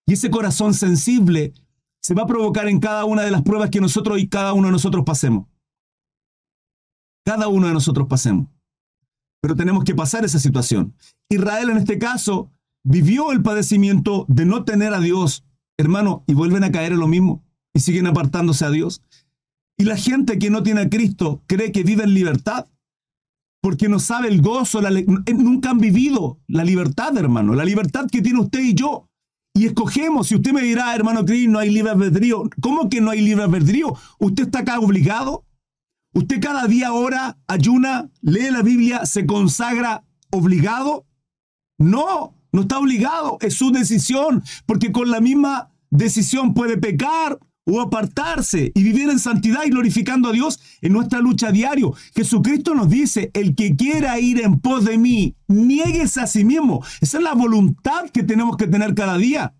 [0.05, 1.53] Y ese corazón sensible
[2.01, 4.67] se va a provocar en cada una de las pruebas que nosotros y cada uno
[4.67, 5.47] de nosotros pasemos.
[7.25, 8.49] Cada uno de nosotros pasemos.
[9.41, 10.95] Pero tenemos que pasar esa situación.
[11.29, 12.49] Israel en este caso
[12.83, 15.45] vivió el padecimiento de no tener a Dios
[15.83, 17.43] hermano, y vuelven a caer en lo mismo
[17.73, 19.01] y siguen apartándose a Dios.
[19.77, 22.67] Y la gente que no tiene a Cristo cree que vive en libertad
[23.63, 28.21] porque no sabe el gozo, eh, nunca han vivido la libertad, hermano, la libertad que
[28.21, 29.07] tiene usted y yo.
[29.55, 33.11] Y escogemos, si usted me dirá, hermano Cris, no hay libre albedrío, ¿cómo que no
[33.11, 33.95] hay libre albedrío?
[34.19, 35.45] ¿Usted está acá obligado?
[36.13, 41.05] ¿Usted cada día ora, ayuna, lee la Biblia, se consagra obligado?
[41.77, 47.79] No, no está obligado, es su decisión, porque con la misma decisión puede pecar o
[47.79, 51.93] apartarse y vivir en santidad y glorificando a Dios en nuestra lucha diario.
[52.13, 56.84] Jesucristo nos dice, el que quiera ir en pos de mí, nieguese a sí mismo.
[56.99, 59.56] Esa es la voluntad que tenemos que tener cada día.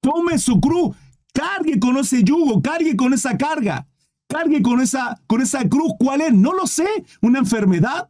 [0.00, 0.96] Tome su cruz,
[1.32, 3.86] cargue con ese yugo, cargue con esa carga,
[4.26, 5.92] cargue con esa, con esa cruz.
[5.98, 6.32] ¿Cuál es?
[6.32, 6.86] No lo sé.
[7.20, 8.08] ¿Una enfermedad?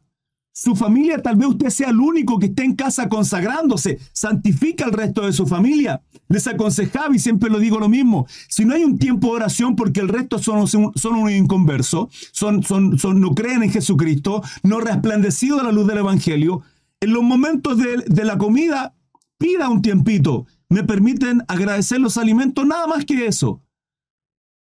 [0.57, 3.99] Su familia, tal vez usted sea el único que esté en casa consagrándose.
[4.13, 6.01] Santifica al resto de su familia.
[6.29, 8.29] Les aconsejaba y siempre lo digo lo mismo.
[8.49, 12.09] Si no hay un tiempo de oración porque el resto son, son un inconverso,
[12.41, 16.63] no creen en Jesucristo, no resplandecido a la luz del Evangelio,
[17.01, 18.95] en los momentos de la comida,
[19.39, 20.47] pida un tiempito.
[20.69, 23.64] Me permiten agradecer los alimentos, nada más que eso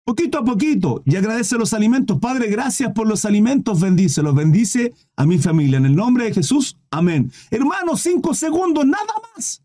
[0.10, 2.17] poquito a poquito, y agradece los alimentos.
[2.17, 5.78] Padre, gracias por los alimentos, bendícelos, bendice a mi familia.
[5.78, 7.32] En el nombre de Jesús, amén.
[7.52, 9.62] Hermano, cinco segundos, nada más.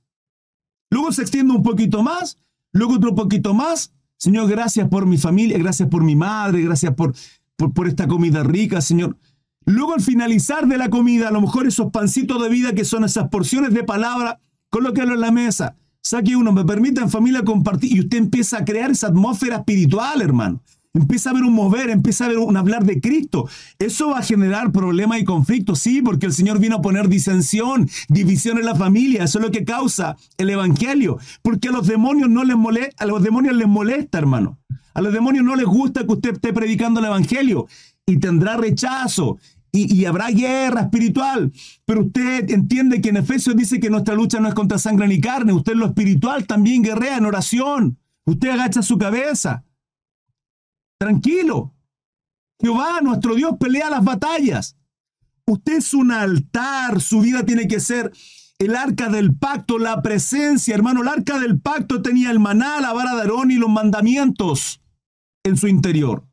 [0.91, 2.37] Luego se extiende un poquito más,
[2.73, 3.95] luego otro poquito más.
[4.19, 7.15] Señor, gracias por mi familia, gracias por mi madre, gracias por,
[7.57, 9.17] por, esta comida rica, Señor.
[9.65, 13.05] Luego al finalizar de la comida, a lo mejor esos pancitos de vida que son
[13.05, 17.97] esas porciones de palabra, colóquelo en la mesa saque uno, me permita en familia compartir
[17.97, 20.61] y usted empieza a crear esa atmósfera espiritual, hermano.
[20.93, 23.49] Empieza a ver un mover, empieza a ver un hablar de Cristo.
[23.81, 27.88] Eso va a generar problemas y conflictos, sí, porque el Señor vino a poner disensión,
[28.09, 29.25] división en la familia.
[29.25, 31.19] Eso es lo que causa el Evangelio.
[31.43, 34.61] Porque a los demonios no les molesta, a los demonios les molesta, hermano.
[34.93, 37.67] A los demonios no les gusta que usted esté predicando el Evangelio
[38.07, 39.38] y tendrá rechazo
[39.77, 41.53] y, habrá guerra espiritual.
[41.85, 45.21] Pero usted entiende que en Efesios dice que nuestra lucha no es contra sangre ni
[45.21, 45.53] carne.
[45.53, 47.99] Usted lo espiritual también guerrea en oración.
[48.25, 49.65] Usted agacha su cabeza.
[50.99, 51.75] Tranquilo.
[52.61, 54.77] Jehová, nuestro Dios, pelea las batallas.
[55.47, 58.13] Usted es un altar, su vida tiene que ser
[58.59, 61.03] el arca del pacto, la presencia, hermano.
[61.03, 64.81] El arca del pacto tenía el maná, la vara de Aarón y los mandamientos
[65.43, 66.25] en su interior.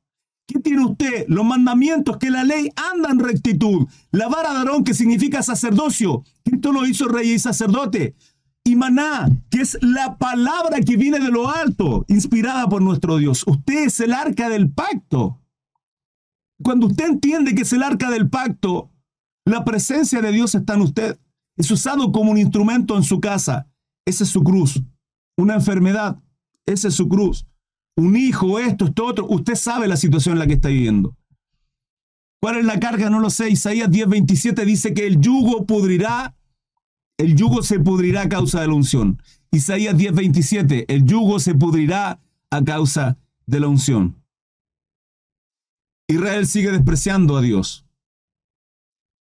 [0.47, 1.25] ¿Qué tiene usted?
[1.27, 3.87] Los mandamientos, que la ley anda en rectitud.
[4.11, 6.23] La vara de Aarón, que significa sacerdocio.
[6.43, 8.15] Cristo lo hizo rey y sacerdote.
[8.63, 13.43] Y maná, que es la palabra que viene de lo alto, inspirada por nuestro Dios.
[13.47, 15.41] Usted es el arca del pacto.
[16.61, 18.91] Cuando usted entiende que es el arca del pacto,
[19.45, 21.19] la presencia de Dios está en usted.
[21.57, 23.67] Es usado como un instrumento en su casa.
[24.05, 24.81] Esa es su cruz.
[25.37, 26.21] Una enfermedad.
[26.65, 27.47] Esa es su cruz.
[27.97, 29.27] Un hijo, esto, esto, otro.
[29.27, 31.15] Usted sabe la situación en la que está viviendo.
[32.41, 33.09] ¿Cuál es la carga?
[33.09, 33.49] No lo sé.
[33.49, 36.35] Isaías 10:27 dice que el yugo pudrirá,
[37.17, 39.21] el yugo se pudrirá a causa de la unción.
[39.51, 44.15] Isaías 10:27, el yugo se pudrirá a causa de la unción.
[46.07, 47.85] Israel sigue despreciando a Dios.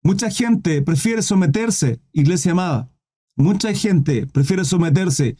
[0.04, 2.91] Mucha gente prefiere someterse, iglesia amada,
[3.36, 5.36] mucha gente prefiere someterse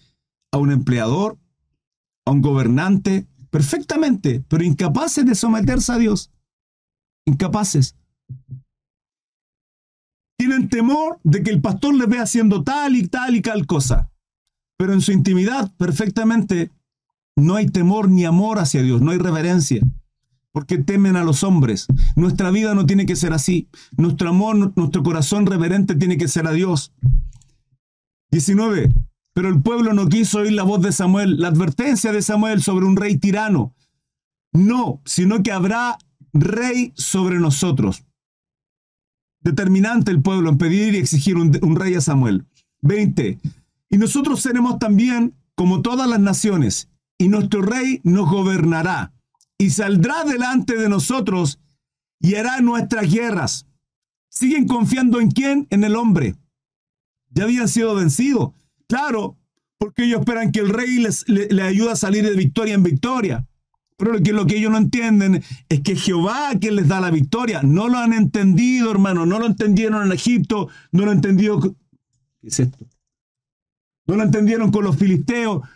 [0.52, 1.38] a un empleador,
[2.26, 6.32] a un gobernante, perfectamente, pero incapaces de someterse a Dios.
[7.26, 7.96] Incapaces.
[10.38, 14.12] Tienen temor de que el pastor les vea haciendo tal y tal y tal cosa.
[14.78, 16.72] Pero en su intimidad, perfectamente,
[17.38, 19.82] no hay temor ni amor hacia Dios, no hay reverencia
[20.56, 21.86] porque temen a los hombres.
[22.16, 23.68] Nuestra vida no tiene que ser así.
[23.98, 26.94] Nuestro amor, nuestro corazón reverente tiene que ser a Dios.
[28.32, 28.94] 19.
[29.36, 32.86] Pero el pueblo no quiso oír la voz de Samuel, la advertencia de Samuel sobre
[32.86, 33.76] un rey tirano.
[34.54, 35.98] No, sino que habrá
[36.32, 38.06] rey sobre nosotros.
[39.42, 42.46] Determinante el pueblo en pedir y exigir un, rey a Samuel.
[42.82, 43.38] 20.
[43.90, 49.12] Y nosotros seremos también como todas las naciones, y nuestro rey nos gobernará
[49.58, 51.60] y saldrá delante de nosotros
[52.22, 53.68] y hará nuestras guerras.
[54.30, 55.68] Siguen confiando en quién?
[55.72, 56.36] En el hombre.
[57.32, 58.54] Ya habían sido vencidos.
[58.88, 59.38] Claro,
[59.78, 63.48] porque ellos esperan que el rey les, le, ayude a salir de victoria en victoria.
[63.98, 67.12] Pero lo que, lo que ellos no entienden es que Jehová quien les da la
[67.12, 67.62] victoria.
[67.64, 69.26] No lo han entendido, hermano.
[69.26, 70.68] No lo entendieron en Egipto.
[70.92, 71.60] No lo entendió.
[71.62, 71.70] ¿Qué
[72.44, 72.86] es esto?
[74.08, 75.68] No lo entendieron con los filisteos.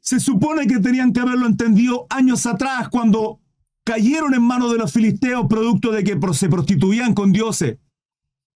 [0.00, 3.40] Se supone que tenían que haberlo entendido años atrás cuando
[3.84, 7.78] cayeron en manos de los filisteos producto de que se prostituían con dioses,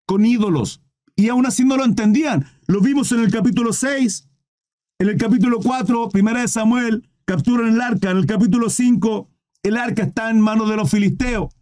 [0.07, 0.83] con ídolos,
[1.15, 2.47] y aún así no lo entendían.
[2.69, 4.29] Lo vimos en el capítulo 6,
[4.99, 9.29] en el capítulo 4, primera de Samuel, capturan el arca, en el capítulo 5,
[9.63, 11.55] el arca está en manos de los filisteos.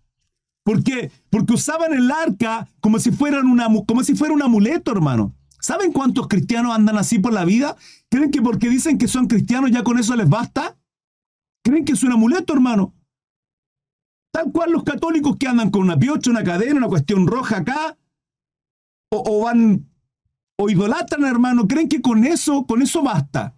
[0.64, 1.12] ¿Por qué?
[1.28, 5.34] Porque usaban el arca como si, fueran una, como si fuera un amuleto, hermano.
[5.60, 7.76] ¿Saben cuántos cristianos andan así por la vida?
[8.08, 10.76] ¿Creen que porque dicen que son cristianos ya con eso les basta?
[11.62, 12.94] ¿Creen que es un amuleto, hermano?
[14.32, 17.98] Tal cual los católicos que andan con una piocha, una cadena, una cuestión roja acá,
[19.10, 19.86] o, van,
[20.56, 23.56] o idolatran, hermano, creen que con eso, con eso basta.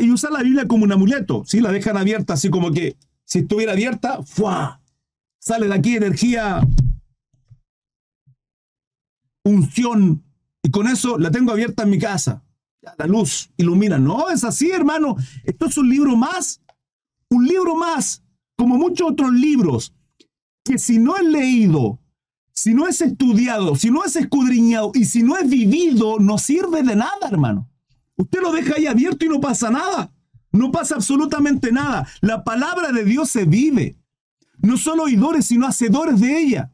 [0.00, 1.60] Y usan la Biblia como un amuleto, ¿sí?
[1.60, 4.80] La dejan abierta así como que si estuviera abierta, ¡fua!
[5.40, 6.60] Sale de aquí energía,
[9.44, 10.24] unción,
[10.62, 12.44] y con eso la tengo abierta en mi casa.
[12.96, 13.98] La luz ilumina.
[13.98, 15.16] No, es así, hermano.
[15.44, 16.60] Esto es un libro más.
[17.30, 18.24] Un libro más,
[18.56, 19.94] como muchos otros libros,
[20.64, 22.00] que si no es leído,
[22.58, 26.82] si no es estudiado, si no es escudriñado y si no es vivido, no sirve
[26.82, 27.68] de nada, hermano.
[28.16, 30.12] Usted lo deja ahí abierto y no pasa nada.
[30.50, 32.06] No pasa absolutamente nada.
[32.20, 33.96] La palabra de Dios se vive.
[34.58, 36.72] No solo oidores, sino hacedores de ella.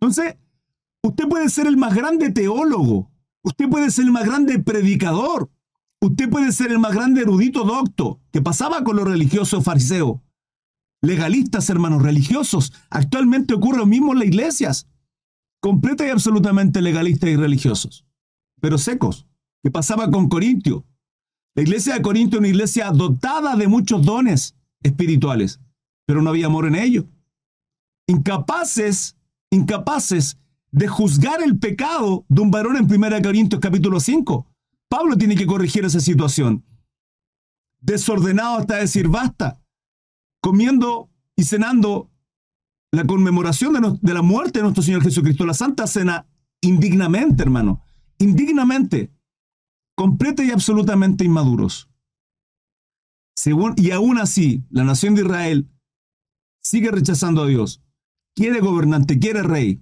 [0.00, 0.36] Entonces,
[1.02, 3.10] Usted puede ser el más grande teólogo,
[3.42, 5.50] usted puede ser el más grande predicador,
[6.00, 10.20] usted puede ser el más grande erudito docto, que pasaba con los religiosos fariseos.
[11.00, 12.72] Legalistas, hermanos religiosos.
[12.90, 14.88] Actualmente ocurre lo mismo en las iglesias.
[15.60, 18.04] Completa y absolutamente legalistas y religiosos.
[18.60, 19.26] Pero secos,
[19.62, 20.84] que pasaba con Corintio.
[21.54, 25.60] La iglesia de Corintio es una iglesia dotada de muchos dones espirituales,
[26.06, 27.08] pero no había amor en ello.
[28.06, 29.16] Incapaces,
[29.50, 30.38] incapaces
[30.70, 34.46] de juzgar el pecado de un varón en 1 Corintios capítulo 5.
[34.88, 36.64] Pablo tiene que corregir esa situación.
[37.80, 39.60] Desordenado hasta decir basta,
[40.40, 42.10] comiendo y cenando
[42.90, 46.26] la conmemoración de, la muerte de nuestro Señor Jesucristo, la Santa Cena,
[46.60, 47.82] indignamente, hermano,
[48.18, 49.12] indignamente,
[49.94, 51.88] completa y absolutamente inmaduros.
[53.76, 55.70] Y aún así, la nación de Israel
[56.62, 57.82] sigue rechazando a Dios.
[58.34, 59.80] Quiere gobernante, quiere rey,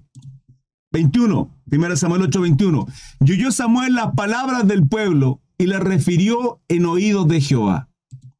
[0.92, 2.86] 21, 1 Samuel 8, 21.
[3.20, 7.88] Y oyó Samuel las palabras del pueblo y las refirió en oídos de Jehová.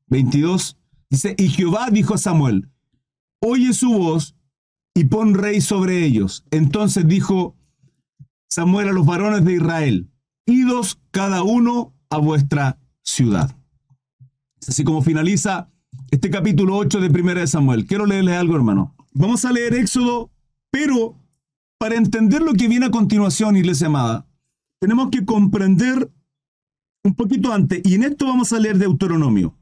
[0.08, 0.78] 22,
[1.10, 2.68] dice, y Jehová dijo a Samuel,
[3.40, 4.36] oye su voz
[4.94, 6.44] y pon rey sobre ellos.
[6.50, 7.56] Entonces dijo
[8.48, 10.10] Samuel a los varones de Israel,
[10.46, 13.56] idos cada uno a vuestra ciudad.
[14.66, 15.70] así como finaliza
[16.10, 17.86] este capítulo 8 de Primera de Samuel.
[17.86, 18.94] Quiero leerle algo, hermano.
[19.12, 20.30] Vamos a leer Éxodo,
[20.70, 21.16] pero
[21.78, 24.26] para entender lo que viene a continuación, iglesia amada,
[24.78, 26.10] tenemos que comprender
[27.04, 29.54] un poquito antes, y en esto vamos a leer Deuteronomio.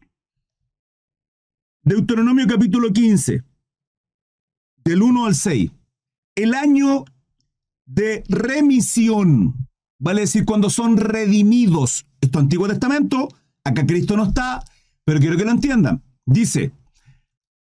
[1.87, 3.45] Deuteronomio capítulo 15,
[4.85, 5.71] del 1 al 6.
[6.35, 7.05] El año
[7.85, 9.69] de remisión,
[10.01, 12.07] vale decir, cuando son redimidos.
[12.23, 13.29] Esto Antiguo Testamento,
[13.65, 14.65] acá Cristo no está,
[15.05, 16.03] pero quiero que lo entiendan.
[16.25, 16.73] Dice,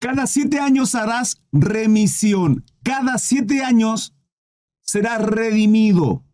[0.01, 2.65] cada siete años harás remisión.
[2.83, 4.15] Cada siete años
[4.81, 6.25] será redimido.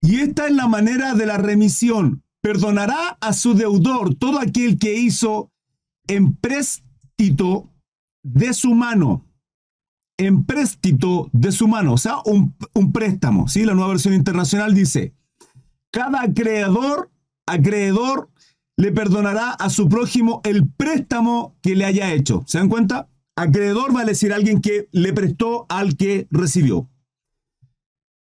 [0.00, 2.24] Y esta es la manera de la remisión.
[2.40, 5.51] Perdonará a su deudor todo aquel que hizo
[6.06, 7.70] empréstito
[8.22, 9.26] de su mano.
[10.18, 13.48] Empréstito de su mano, o sea, un, un préstamo.
[13.48, 13.64] ¿sí?
[13.64, 15.14] La nueva versión internacional dice,
[15.90, 17.10] cada acreedor,
[17.46, 18.30] acreedor
[18.76, 22.44] le perdonará a su prójimo el préstamo que le haya hecho.
[22.46, 23.08] ¿Se dan cuenta?
[23.36, 26.88] Acreedor va a decir alguien que le prestó al que recibió.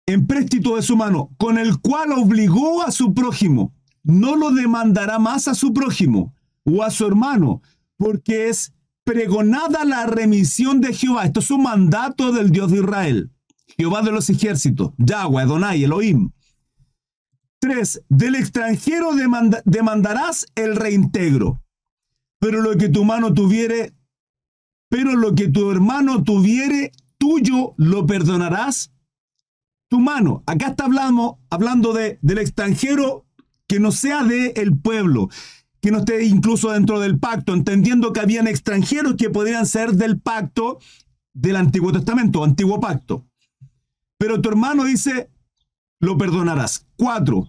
[0.06, 3.74] Empréstito de su mano, con el cual obligó a su prójimo.
[4.04, 7.62] No lo demandará más a su prójimo o a su hermano,
[8.02, 11.26] porque es pregonada la remisión de Jehová.
[11.26, 13.32] Esto es un mandato del Dios de Israel.
[13.78, 16.32] Jehová de los ejércitos, Yahweh, Adonai, Elohim.
[17.60, 18.02] 3.
[18.10, 19.12] Del extranjero
[19.66, 21.62] demandarás el reintegro.
[22.40, 23.94] Pero lo que tu mano tuviere,
[24.90, 28.92] pero lo que tu hermano tuviere, tuyo lo perdonarás
[29.90, 30.42] tu mano.
[30.48, 33.28] Acá está hablando, hablando de, del extranjero
[33.68, 35.30] que no sea del el pueblo,
[35.82, 40.20] que no esté incluso dentro del pacto, entendiendo que habían extranjeros que podrían ser del
[40.20, 40.80] pacto
[41.34, 43.26] del Antiguo Testamento, Antiguo Pacto.
[44.18, 45.30] Pero tu hermano dice,
[46.00, 46.86] lo perdonarás.
[46.96, 47.48] Cuatro,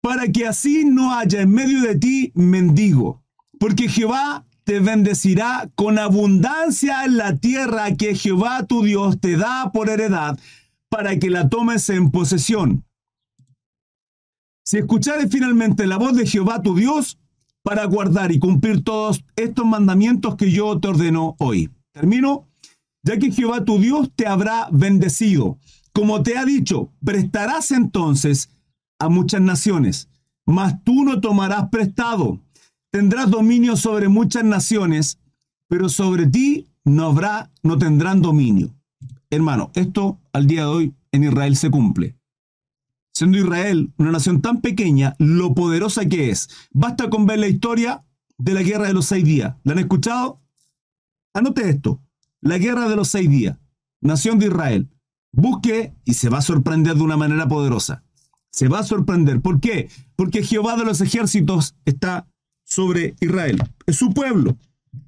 [0.00, 3.24] para que así no haya en medio de ti mendigo,
[3.58, 9.72] porque Jehová te bendecirá con abundancia en la tierra que Jehová tu Dios te da
[9.72, 10.38] por heredad,
[10.88, 12.84] para que la tomes en posesión.
[14.64, 17.18] Si escuchares finalmente la voz de Jehová tu Dios,
[17.68, 21.68] para guardar y cumplir todos estos mandamientos que yo te ordeno hoy.
[21.92, 22.48] Termino,
[23.02, 25.58] ya que Jehová tu Dios te habrá bendecido
[25.92, 28.50] como te ha dicho, prestarás entonces
[28.98, 30.08] a muchas naciones,
[30.46, 32.40] mas tú no tomarás prestado.
[32.92, 35.18] Tendrás dominio sobre muchas naciones,
[35.68, 38.72] pero sobre ti no habrá, no tendrán dominio.
[39.28, 42.17] Hermano, esto al día de hoy en Israel se cumple.
[43.18, 46.48] Siendo Israel una nación tan pequeña, lo poderosa que es.
[46.70, 48.04] Basta con ver la historia
[48.36, 49.56] de la guerra de los seis días.
[49.64, 50.40] ¿La han escuchado?
[51.34, 52.00] Anote esto.
[52.40, 53.58] La guerra de los seis días.
[54.00, 54.88] Nación de Israel.
[55.32, 58.04] Busque y se va a sorprender de una manera poderosa.
[58.52, 59.40] Se va a sorprender.
[59.40, 59.90] ¿Por qué?
[60.14, 62.28] Porque Jehová de los ejércitos está
[62.62, 63.60] sobre Israel.
[63.86, 64.56] Es su pueblo.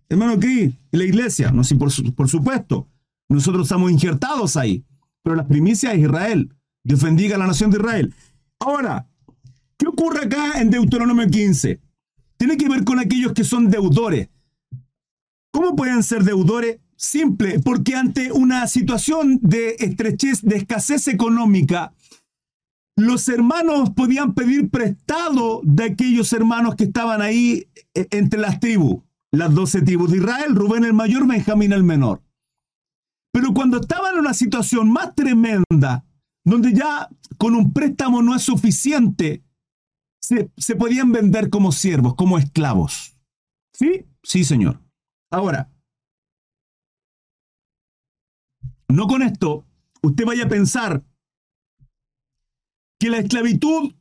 [0.08, 2.88] Hermano Cris, la iglesia, no, sí, por, por supuesto.
[3.28, 4.84] Nosotros estamos injertados ahí.
[5.22, 6.52] Pero la primicia es Israel.
[6.82, 8.14] Dios a la nación de Israel.
[8.58, 9.06] Ahora,
[9.76, 11.80] ¿qué ocurre acá en Deuteronomio 15?
[12.36, 14.28] Tiene que ver con aquellos que son deudores.
[15.52, 16.78] ¿Cómo pueden ser deudores?
[16.96, 21.94] Simple, porque ante una situación de estrechez, de escasez económica,
[22.96, 29.02] los hermanos podían pedir prestado de aquellos hermanos que estaban ahí eh, entre las tribus,
[29.32, 32.22] las doce tribus de Israel, Rubén el mayor, Benjamín el menor.
[33.32, 36.04] Pero cuando estaban en una situación más tremenda,
[36.44, 39.44] donde ya con un préstamo no es suficiente,
[40.20, 43.16] se, se podían vender como siervos, como esclavos.
[43.72, 44.06] ¿Sí?
[44.22, 44.80] Sí, señor.
[45.30, 45.70] Ahora,
[48.90, 49.64] No con esto
[50.02, 51.04] usted vaya a pensar
[52.98, 53.94] que la esclavitud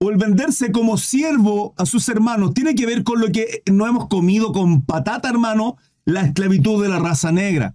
[0.00, 3.86] o el venderse como siervo a sus hermanos tiene que ver con lo que no
[3.86, 7.74] hemos comido con patata, hermano, la esclavitud de la raza negra.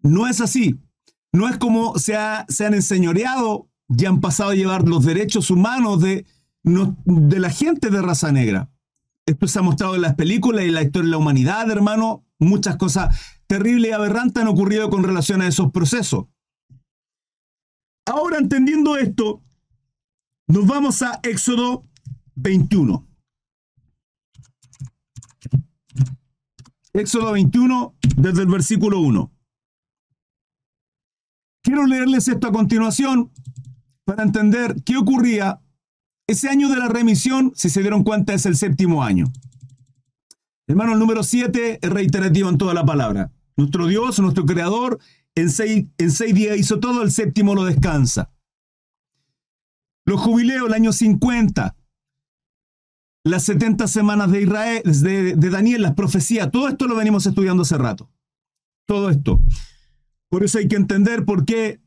[0.00, 0.78] No es así.
[1.36, 6.24] No es como se, han enseñoreado y han pasado a llevar los derechos humanos de,
[6.64, 8.70] de la gente de raza negra.
[9.26, 12.24] Esto se ha mostrado en las películas y en la historia de la humanidad, hermano.
[12.38, 13.14] Muchas cosas
[13.46, 16.24] terrible y aberrante han ocurrido con relación a esos procesos.
[18.06, 19.42] Ahora, entendiendo esto,
[20.46, 21.84] nos vamos a Éxodo
[22.36, 23.06] 21.
[26.94, 29.35] Éxodo 21, desde el versículo 1.
[31.66, 33.32] Quiero leerles esto a continuación
[34.04, 35.60] para entender qué ocurría.
[36.28, 39.32] Ese año de la remisión, si se dieron cuenta, es el séptimo año.
[40.68, 43.32] Hermano, el número 7 es reiterativo en toda la palabra.
[43.56, 45.00] Nuestro Dios, nuestro Creador,
[45.34, 48.30] en seis, en seis días hizo todo, el séptimo lo descansa.
[50.04, 51.74] Los jubileos, el año 50,
[53.24, 57.64] las 70 semanas de Israel, de, de Daniel, las profecías, todo esto lo venimos estudiando
[57.64, 58.08] hace rato.
[58.86, 59.40] Todo esto.
[60.36, 61.80] Por eso hay que entender por qué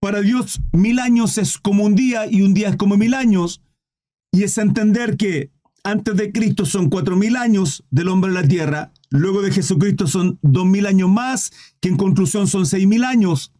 [0.00, 3.60] para Dios mil años es como un día y un día es como mil años.
[4.32, 5.50] Y es entender que
[5.84, 10.06] antes de Cristo son cuatro mil años del hombre en la tierra, luego de Jesucristo
[10.06, 13.52] son dos mil años más, que en conclusión son seis mil años,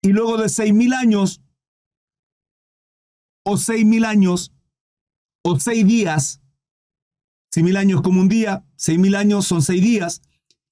[0.00, 1.42] y luego de seis mil años,
[3.44, 4.52] o seis mil años,
[5.42, 6.40] o seis días,
[7.52, 10.22] seis mil años como un día, seis mil años son seis días,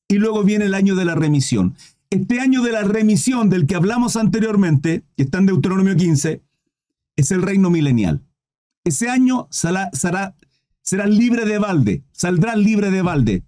[0.09, 1.75] y luego viene el año de la remisión.
[2.13, 6.45] Este año de la remisión del que hablamos anteriormente, que está en Deuteronomio 15,
[7.17, 8.23] es el reino milenial.
[8.85, 13.47] Ese año será, será libre de balde, saldrá libre de balde,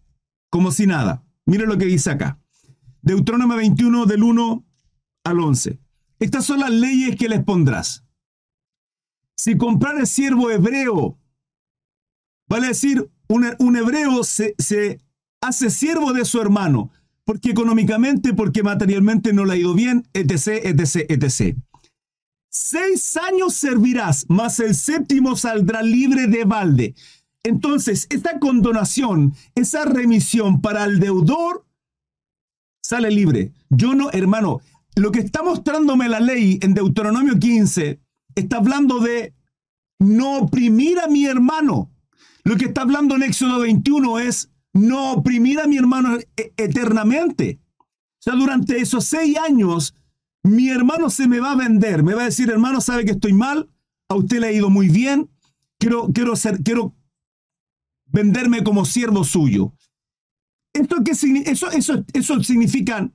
[0.48, 1.22] como si nada.
[1.44, 2.40] Mire lo que dice acá.
[3.02, 4.64] Deuteronomio 21 del 1
[5.24, 5.78] al 11.
[6.18, 8.06] Estas son las leyes que les pondrás.
[9.36, 9.58] Si
[9.98, 11.18] el siervo hebreo,
[12.48, 14.54] vale decir, un, hebreo se
[15.42, 16.90] hace siervo de su hermano,
[17.24, 21.56] porque económicamente, porque materialmente no le ha ido bien, etc., etc., etc.
[22.50, 26.94] Seis años servirás, mas el séptimo saldrá libre de balde.
[27.42, 31.66] Entonces, esta condonación, esa remisión para el deudor,
[32.82, 33.52] sale libre.
[33.70, 34.60] Yo no, hermano,
[34.96, 38.00] lo que está mostrándome la ley en Deuteronomio 15
[38.34, 39.34] está hablando de
[39.98, 41.90] no oprimir a mi hermano.
[42.44, 47.60] Lo que está hablando en Éxodo 21 es no oprimir a mi hermano e-, eternamente.
[47.80, 49.94] O sea, durante esos seis años,
[50.42, 53.32] mi hermano se me va a vender, me va a decir, hermano, sabe que estoy
[53.32, 53.70] mal,
[54.08, 55.30] a usted le ha ido muy bien,
[55.78, 56.94] quiero, quiero, ser, quiero
[58.06, 59.72] venderme como siervo suyo.
[60.74, 63.10] ¿Esto eso, eso, eso significa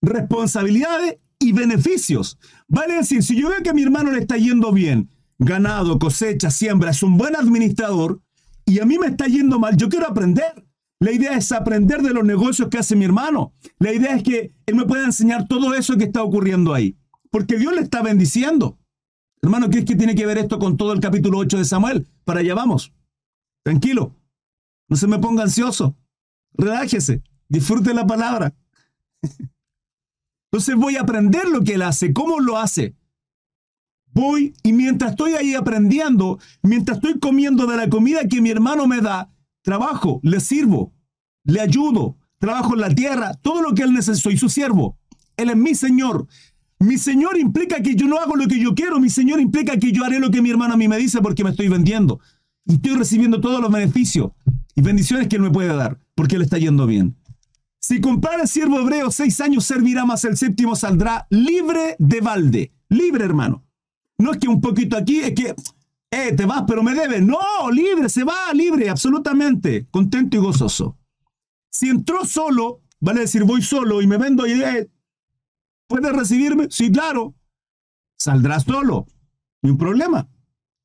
[0.00, 2.38] responsabilidades y beneficios.
[2.68, 6.50] Vale decir, si yo veo que a mi hermano le está yendo bien, ganado, cosecha,
[6.50, 8.20] siembra, es un buen administrador,
[8.64, 10.64] y a mí me está yendo mal, yo quiero aprender.
[11.00, 13.54] La idea es aprender de los negocios que hace mi hermano.
[13.78, 16.96] La idea es que él me pueda enseñar todo eso que está ocurriendo ahí.
[17.30, 18.78] Porque Dios le está bendiciendo.
[19.42, 22.06] Hermano, ¿qué es que tiene que ver esto con todo el capítulo 8 de Samuel?
[22.24, 22.92] Para allá vamos.
[23.64, 24.14] Tranquilo.
[24.88, 25.96] No se me ponga ansioso.
[26.52, 27.22] Relájese.
[27.48, 28.54] Disfrute la palabra.
[30.52, 32.94] Entonces voy a aprender lo que él hace, cómo lo hace.
[34.12, 38.88] Voy y mientras estoy ahí aprendiendo, mientras estoy comiendo de la comida que mi hermano
[38.88, 39.30] me da,
[39.62, 40.92] trabajo, le sirvo,
[41.44, 44.98] le ayudo, trabajo en la tierra, todo lo que él necesita, soy su siervo.
[45.36, 46.26] Él es mi Señor.
[46.78, 49.92] Mi Señor implica que yo no hago lo que yo quiero, mi Señor implica que
[49.92, 52.20] yo haré lo que mi hermano a mí me dice porque me estoy vendiendo.
[52.66, 54.32] Y estoy recibiendo todos los beneficios
[54.74, 57.16] y bendiciones que Él me puede dar, porque Él está yendo bien.
[57.82, 62.72] Si comprar el siervo hebreo seis años servirá, más el séptimo saldrá libre de balde.
[62.88, 63.64] Libre, hermano.
[64.18, 65.54] No es que un poquito aquí, es que,
[66.10, 67.22] eh, te vas, pero me debes.
[67.22, 67.38] No,
[67.72, 69.86] libre, se va, libre, absolutamente.
[69.90, 70.98] Contento y gozoso.
[71.70, 74.90] Si entró solo, vale decir, voy solo y me vendo y, eh,
[75.86, 76.66] ¿puedes recibirme?
[76.70, 77.34] Sí, claro.
[78.18, 79.06] Saldrá solo.
[79.62, 80.28] Ni un problema.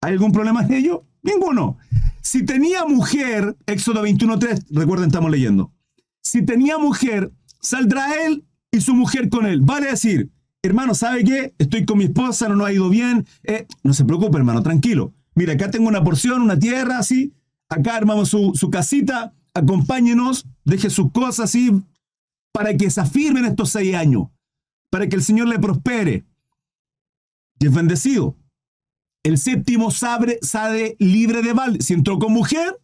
[0.01, 1.05] ¿Hay algún problema en ello?
[1.23, 1.77] Ninguno.
[2.21, 5.73] Si tenía mujer, Éxodo 21.3, recuerden, estamos leyendo.
[6.21, 9.61] Si tenía mujer, saldrá él y su mujer con él.
[9.61, 10.31] Vale decir,
[10.67, 11.53] hermano, ¿sabe qué?
[11.57, 13.25] Estoy con mi esposa, no nos ha ido bien.
[13.43, 15.13] Eh, no se preocupe, hermano, tranquilo.
[15.35, 17.33] Mira, acá tengo una porción, una tierra, así.
[17.69, 19.33] Acá armamos su, su casita.
[19.53, 21.71] Acompáñenos, deje sus cosas así,
[22.51, 24.27] para que se afirmen estos seis años,
[24.89, 26.25] para que el Señor le prospere.
[27.59, 28.35] Y es bendecido.
[29.23, 31.81] El séptimo sale, sale libre de balde.
[31.81, 32.79] Si entró con mujer,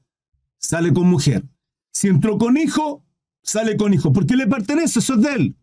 [0.58, 1.44] sale con mujer.
[1.92, 3.04] Si entró con hijo,
[3.44, 4.14] sale con hijo.
[4.14, 5.56] Porque le pertenece, eso es de él.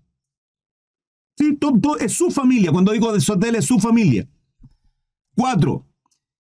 [2.01, 2.73] Es su familia.
[2.73, 4.29] Cuando digo de su familia.
[5.35, 5.87] Cuatro.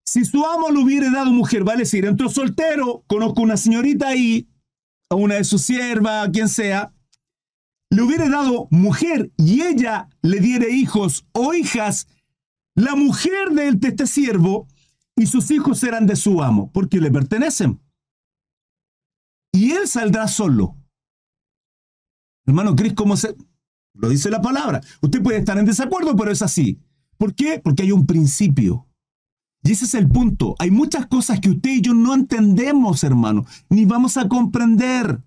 [0.04, 4.48] Si su amo le hubiera dado mujer, vale decir, entró soltero, conozco una señorita ahí,
[5.10, 6.94] a una de sus siervas, quien sea,
[7.90, 12.06] le hubiera dado mujer y ella le diere hijos o hijas,
[12.74, 14.66] la mujer de este siervo
[15.16, 17.80] y sus hijos serán de su amo, porque le pertenecen.
[19.52, 20.76] Y él saldrá solo.
[22.46, 23.34] Hermano Cris, ¿cómo se...?
[23.98, 24.80] Lo dice la palabra.
[25.02, 26.78] Usted puede estar en desacuerdo, pero es así.
[27.18, 27.60] ¿Por qué?
[27.62, 28.86] Porque hay un principio.
[29.64, 30.54] Y ese es el punto.
[30.60, 35.20] Hay muchas cosas que usted y yo no entendemos, hermano, ni vamos a comprender.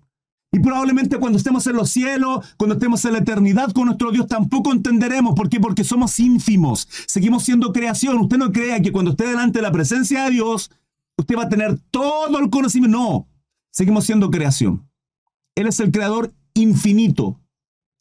[0.50, 4.26] Y probablemente cuando estemos en los cielos, cuando estemos en la eternidad con nuestro Dios,
[4.26, 5.34] tampoco entenderemos.
[5.34, 5.60] ¿Por qué?
[5.60, 6.88] Porque somos ínfimos.
[7.06, 8.18] Seguimos siendo creación.
[8.18, 10.70] Usted no crea que cuando esté delante de la presencia de Dios,
[11.18, 12.98] usted va a tener todo el conocimiento.
[12.98, 13.28] No,
[13.70, 14.88] seguimos siendo creación.
[15.54, 17.41] Él es el creador infinito.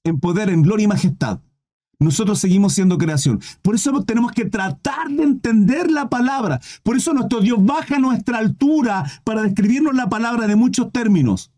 [0.04, 1.40] En poder, en gloria y majestad.
[2.00, 3.40] Nosotros seguimos siendo creación.
[3.62, 6.60] Por eso tenemos que tratar de entender la palabra.
[6.82, 11.52] Por eso nuestro Dios baja nuestra altura para describirnos la palabra de muchos términos.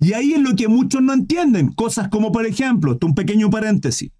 [0.00, 1.72] Y ahí es lo que muchos no entienden.
[1.72, 4.10] Cosas como, por ejemplo, esto un pequeño paréntesis.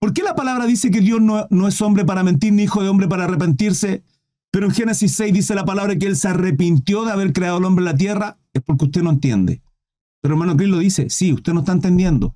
[0.00, 2.82] ¿Por qué la palabra dice que Dios no, no, es hombre para mentir ni hijo
[2.82, 4.02] de hombre para arrepentirse?
[4.50, 7.64] Pero en Génesis 6 dice la palabra que Él se arrepintió de haber creado al
[7.64, 8.38] hombre en la tierra.
[8.52, 9.62] Es porque usted no entiende.
[10.24, 12.34] Pero hermano Cris lo dice, sí, usted no está entendiendo.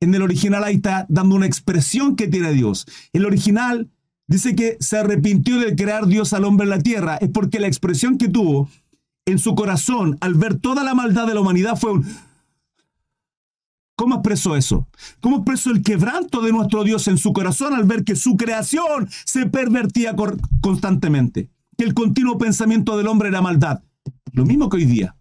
[0.00, 2.88] En el original ahí está dando una expresión que tiene Dios.
[3.12, 3.88] El original
[4.26, 7.18] dice que se arrepintió de crear Dios al hombre en la tierra.
[7.18, 8.68] Es porque la expresión que tuvo
[9.26, 12.06] en su corazón al ver toda la maldad de la humanidad fue un...
[13.94, 14.88] ¿Cómo expresó eso?
[15.20, 19.08] ¿Cómo expresó el quebranto de nuestro Dios en su corazón al ver que su creación
[19.24, 20.16] se pervertía
[20.60, 21.48] constantemente?
[21.78, 23.84] Que el continuo pensamiento del hombre era maldad.
[24.32, 25.14] Lo mismo que hoy día.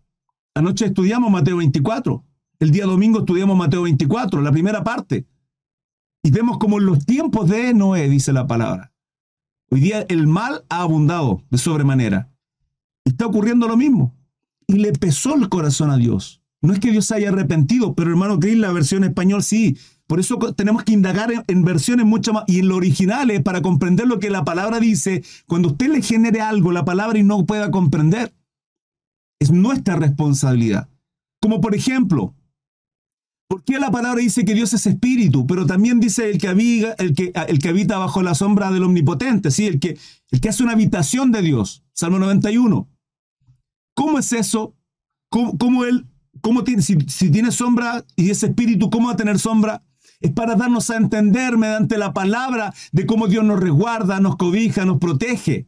[0.56, 2.24] Anoche estudiamos Mateo 24.
[2.60, 5.28] El día domingo estudiamos Mateo 24, la primera parte.
[6.24, 8.93] Y vemos como en los tiempos de Noé, dice la palabra.
[9.72, 12.32] Hoy día el mal ha abundado de sobremanera.
[13.06, 14.16] Está ocurriendo lo mismo.
[14.68, 16.41] Y le pesó el corazón a Dios.
[16.62, 19.78] No es que Dios haya arrepentido, pero hermano Cris, la versión español sí.
[20.08, 24.08] Por eso tenemos que indagar en, versiones mucho más y en lo originales para comprender
[24.08, 25.24] lo que la palabra dice.
[25.47, 28.34] Cuando usted le genere algo, la palabra y no pueda comprender,
[29.40, 30.90] es nuestra responsabilidad.
[31.42, 32.36] Como por ejemplo,
[33.50, 35.48] ¿Por qué la palabra dice que Dios es espíritu?
[35.48, 38.84] Pero también dice el que, habita, el que, el que habita bajo la sombra del
[38.84, 39.66] omnipotente, ¿sí?
[39.66, 39.98] el, que,
[40.30, 41.84] el que hace una habitación de Dios.
[41.92, 42.88] Salmo 91.
[43.96, 44.76] ¿Cómo es eso?
[45.32, 46.06] ¿Cómo, él,
[46.42, 49.82] cómo tiene, si, si tiene sombra y es espíritu, cómo va a tener sombra?
[50.20, 54.86] Es para darnos a entender mediante la palabra de cómo Dios nos resguarda, nos cobija,
[54.86, 55.66] nos protege.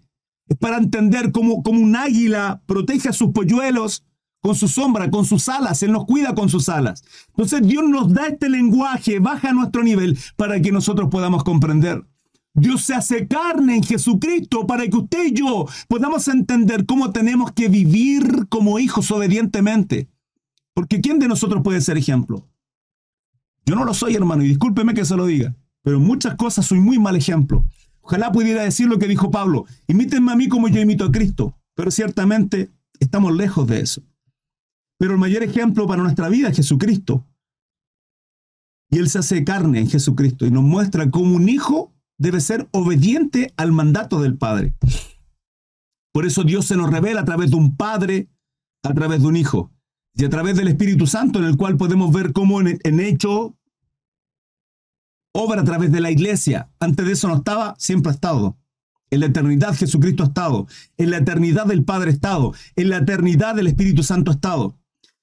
[0.60, 4.04] Para entender cómo, cómo un águila protege a sus polluelos
[4.42, 7.04] con su sombra, con sus alas, Él nos cuida con sus alas.
[7.30, 12.04] Entonces Dios nos da este lenguaje, baja a nuestro nivel para que nosotros podamos comprender.
[12.54, 17.54] Dios se hace carne en Jesucristo para que usted y yo podamos entender cómo tenemos
[17.54, 20.10] que vivir como hijos obedientemente.
[20.74, 22.48] Porque ¿quién de nosotros puede ser ejemplo?
[23.66, 26.66] Yo no lo soy, hermano, y discúlpeme que se lo diga, pero en muchas cosas
[26.66, 27.66] soy muy mal ejemplo.
[28.02, 31.58] Ojalá pudiera decir lo que dijo Pablo, imítenme a mí como yo imito a Cristo,
[31.76, 34.02] pero ciertamente estamos lejos de eso.
[34.98, 37.26] Pero el mayor ejemplo para nuestra vida es Jesucristo.
[38.90, 42.68] Y Él se hace carne en Jesucristo y nos muestra cómo un hijo debe ser
[42.72, 44.76] obediente al mandato del Padre.
[46.14, 48.30] Por eso Dios se nos revela a través de un Padre,
[48.84, 49.72] a través de un Hijo,
[50.14, 53.56] y a través del Espíritu Santo, en el cual podemos ver cómo en, en hecho
[55.34, 56.70] obra a través de la iglesia.
[56.80, 58.58] Antes de eso no estaba, siempre ha estado.
[59.10, 60.68] En la eternidad Jesucristo ha estado.
[60.98, 62.54] En la eternidad del Padre ha estado.
[62.76, 64.78] En la eternidad del Espíritu Santo ha estado.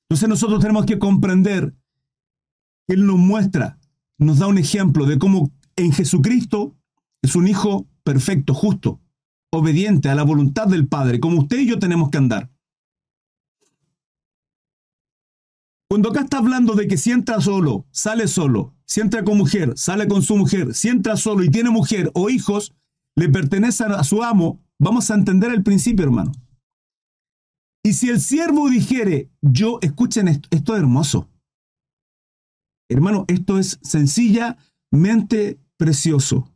[0.09, 1.75] Entonces nosotros tenemos que comprender
[2.87, 3.79] Él nos muestra,
[4.19, 6.75] nos da un ejemplo de cómo en Jesucristo
[7.23, 9.01] es un hijo perfecto, justo,
[9.51, 12.51] obediente a la voluntad del Padre, como usted y yo tenemos que andar.
[15.89, 19.73] Cuando acá está hablando de que si entra solo, sale solo, si entra con mujer,
[19.77, 22.75] sale con su mujer, si entra solo y tiene mujer o hijos,
[23.17, 26.33] le pertenecen a su amo, vamos a entender el principio, hermano.
[27.83, 31.31] Y si el siervo dijere, yo, escuchen esto, esto es hermoso.
[32.91, 36.53] Hermano, esto es sencillamente precioso.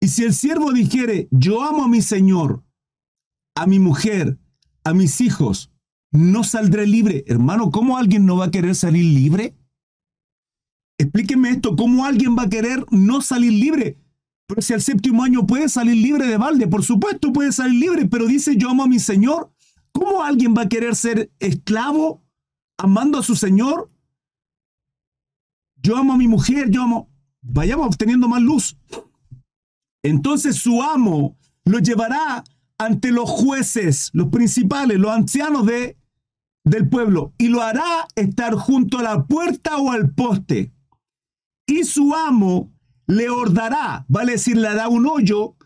[0.00, 2.62] Y si el siervo dijere, yo amo a mi Señor,
[3.56, 4.38] a mi mujer,
[4.84, 5.71] a mis hijos,
[6.12, 7.24] no saldré libre.
[7.26, 9.56] Hermano, ¿cómo alguien no va a querer salir libre?
[10.98, 13.98] Explíqueme esto, ¿cómo alguien va a querer no salir libre?
[14.46, 18.06] Pero si al séptimo año puede salir libre de balde, por supuesto puede salir libre,
[18.06, 19.50] pero dice yo amo a mi Señor.
[19.90, 22.22] ¿Cómo alguien va a querer ser esclavo
[22.78, 23.90] amando a su Señor?
[25.76, 27.10] Yo amo a mi mujer, yo amo.
[27.40, 28.76] Vayamos obteniendo más luz.
[30.02, 32.44] Entonces su amo lo llevará
[32.78, 35.96] ante los jueces, los principales, los ancianos de,
[36.64, 40.72] del pueblo, y lo hará estar junto a la puerta o al poste.
[41.66, 42.72] Y su amo
[43.06, 45.56] le ordará, vale decir, le hará un hoyo,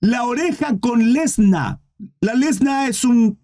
[0.00, 1.80] la oreja con lesna.
[2.20, 3.38] La lesna es un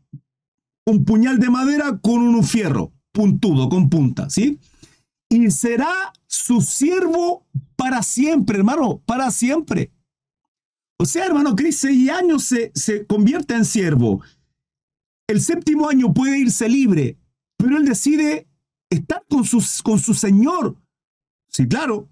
[0.85, 4.59] un puñal de madera con un fierro puntudo, con punta, ¿sí?
[5.29, 7.47] Y será su siervo
[7.77, 9.93] para siempre, hermano, para siempre.
[10.99, 14.23] O sea, hermano, Cris, seis años se, se convierte en siervo.
[15.33, 17.19] El séptimo año puede irse libre,
[17.57, 18.47] pero él decide
[18.91, 19.45] estar con,
[19.83, 20.77] con su Señor.
[21.49, 22.11] Sí, claro.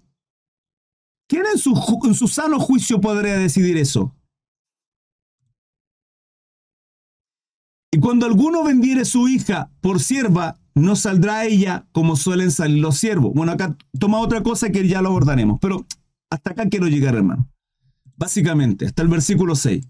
[1.29, 4.15] ¿Quién en su, en su sano juicio podría decidir eso?
[7.91, 12.97] Y cuando alguno vendiere su hija por sierva, no saldrá ella como suelen salir los
[12.97, 13.33] siervos.
[13.35, 15.85] Bueno, acá toma otra cosa que ya lo abordaremos, pero
[16.31, 17.47] hasta acá quiero llegar, hermano.
[18.17, 19.87] Básicamente, hasta el versículo 6.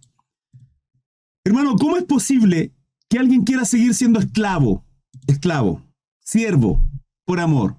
[1.46, 2.74] Hermano, ¿cómo es posible
[3.12, 4.86] que alguien quiera seguir siendo esclavo,
[5.28, 5.84] esclavo,
[6.22, 6.82] siervo,
[7.26, 7.76] por amor?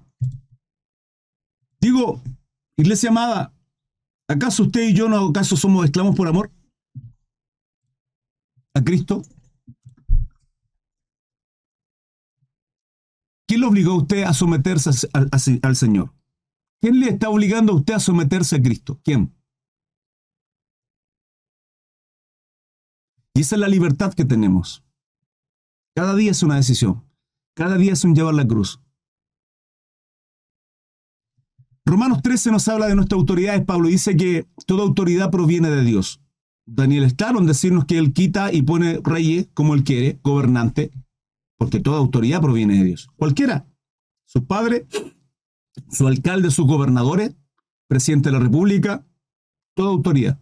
[1.81, 2.21] Digo,
[2.77, 3.51] iglesia amada,
[4.29, 6.51] ¿acaso usted y yo no acaso somos esclavos por amor?
[8.75, 9.23] ¿A Cristo?
[13.47, 15.09] ¿Quién le obligó a usted a someterse
[15.63, 16.13] al, Señor?
[16.79, 19.01] ¿Quién le está obligando a usted a someterse a Cristo?
[19.03, 19.35] ¿Quién?
[23.33, 24.83] Y esa es la libertad que tenemos.
[25.95, 27.03] Cada día es una decisión.
[27.55, 28.79] Cada día es un llevar la cruz.
[31.85, 33.63] Romanos 13 nos habla de nuestras autoridades.
[33.65, 36.21] Pablo dice que toda autoridad proviene de Dios.
[36.65, 40.91] Daniel está decirnos que Él quita y pone reyes como Él quiere, gobernante,
[41.57, 43.09] porque toda autoridad proviene de Dios.
[43.17, 43.67] Cualquiera,
[44.25, 44.87] su padre,
[45.91, 47.35] su alcalde, sus gobernadores,
[47.87, 49.05] presidente de la República,
[49.75, 50.39] toda autoridad,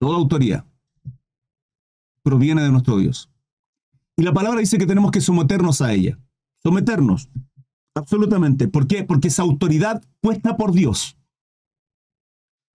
[0.00, 0.66] toda autoridad
[2.22, 3.31] proviene de nuestro Dios.
[4.16, 6.18] Y la palabra dice que tenemos que someternos a ella.
[6.62, 7.30] Someternos,
[7.94, 8.68] absolutamente.
[8.68, 9.04] ¿Por qué?
[9.04, 11.16] Porque esa autoridad puesta por Dios.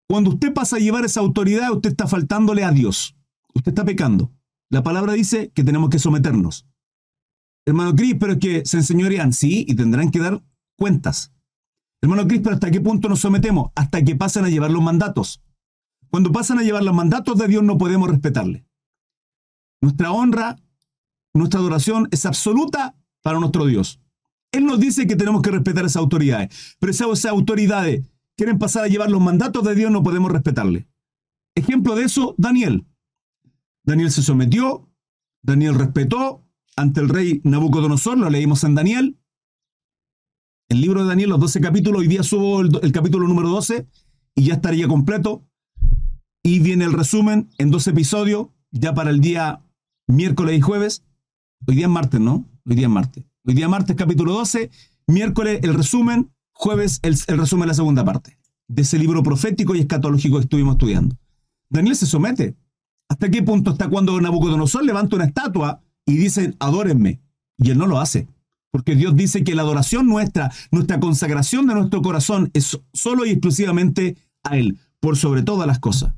[0.09, 3.15] Cuando usted pasa a llevar esa autoridad, usted está faltándole a Dios.
[3.53, 4.31] Usted está pecando.
[4.69, 6.65] La palabra dice que tenemos que someternos.
[7.65, 10.41] Hermano Cris, pero es que se enseñorean, sí, y tendrán que dar
[10.77, 11.33] cuentas.
[12.01, 13.71] Hermano Cris, pero ¿hasta qué punto nos sometemos?
[13.75, 15.41] Hasta que pasen a llevar los mandatos.
[16.09, 18.65] Cuando pasan a llevar los mandatos de Dios no podemos respetarle.
[19.81, 20.57] Nuestra honra,
[21.38, 23.99] nuestra adoración es absoluta para nuestro Dios.
[24.51, 28.88] Él nos dice que tenemos que respetar esas autoridades, pero esas autoridades quieren pasar a
[28.88, 30.88] llevar los mandatos de Dios, no podemos respetarle.
[31.55, 32.85] Ejemplo de eso, Daniel.
[33.83, 34.89] Daniel se sometió,
[35.41, 39.17] Daniel respetó ante el rey Nabucodonosor, lo leímos en Daniel.
[40.69, 43.88] El libro de Daniel, los 12 capítulos, hoy día subo el, capítulo número 12
[44.35, 45.45] y ya estaría completo.
[46.43, 49.63] Y viene el resumen en dos episodios, ya para el día
[50.07, 51.03] miércoles y jueves.
[51.66, 52.45] Hoy día es martes, ¿no?
[52.66, 53.24] Hoy día es martes.
[53.45, 54.70] Hoy día martes capítulo 12,
[55.08, 58.38] miércoles el resumen, jueves el, el resumen de la segunda parte
[58.68, 61.18] de ese libro profético y escatológico que estuvimos estudiando.
[61.70, 62.55] Daniel se somete,
[63.10, 67.22] ¿Hasta qué punto está cuando Nabucodonosor levanta una estatua y dice, adórenme?
[67.58, 68.28] Y él no lo hace.
[68.72, 73.32] Porque Dios dice que la adoración nuestra, nuestra consagración de nuestro corazón es solo y
[73.32, 76.14] exclusivamente a Él, por sobre todas las cosas.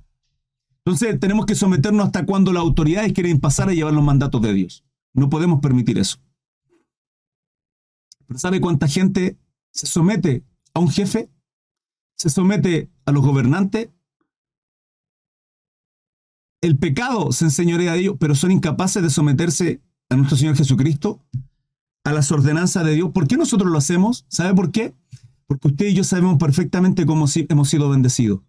[0.83, 4.53] Entonces tenemos que someternos hasta cuando las autoridades quieren pasar a llevar los mandatos de
[4.53, 4.83] Dios.
[5.19, 6.17] No podemos permitir eso.
[8.27, 9.37] Pero ¿sabe cuánta gente
[9.71, 10.43] se somete
[10.73, 11.29] a un jefe?
[12.17, 13.89] ¿Se somete a los gobernantes?
[16.61, 21.23] el pecado se enseñorea de ellos, pero son incapaces de someterse a nuestro Señor Jesucristo,
[22.03, 23.11] a las ordenanzas de Dios.
[23.11, 24.25] ¿Por qué nosotros lo hacemos?
[24.27, 24.93] ¿Sabe por qué?
[25.47, 28.41] Porque usted y yo sabemos perfectamente cómo hemos sido bendecidos.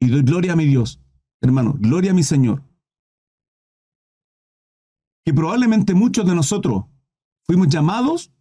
[0.00, 1.00] Y doy gloria a mi Dios,
[1.40, 2.62] hermano, gloria a mi Señor.
[5.24, 6.84] Que probablemente muchos de nosotros
[7.46, 8.32] fuimos llamados,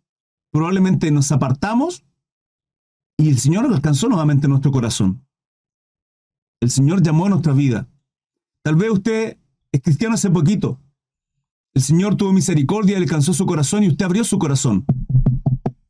[0.52, 2.04] probablemente nos apartamos
[3.18, 5.26] y el Señor alcanzó nuevamente nuestro corazón.
[6.60, 7.88] El Señor llamó a nuestra vida
[8.64, 9.38] Tal vez usted
[9.74, 10.80] es cristiano hace poquito.
[11.74, 14.86] El Señor tuvo misericordia, alcanzó su corazón y usted abrió su corazón.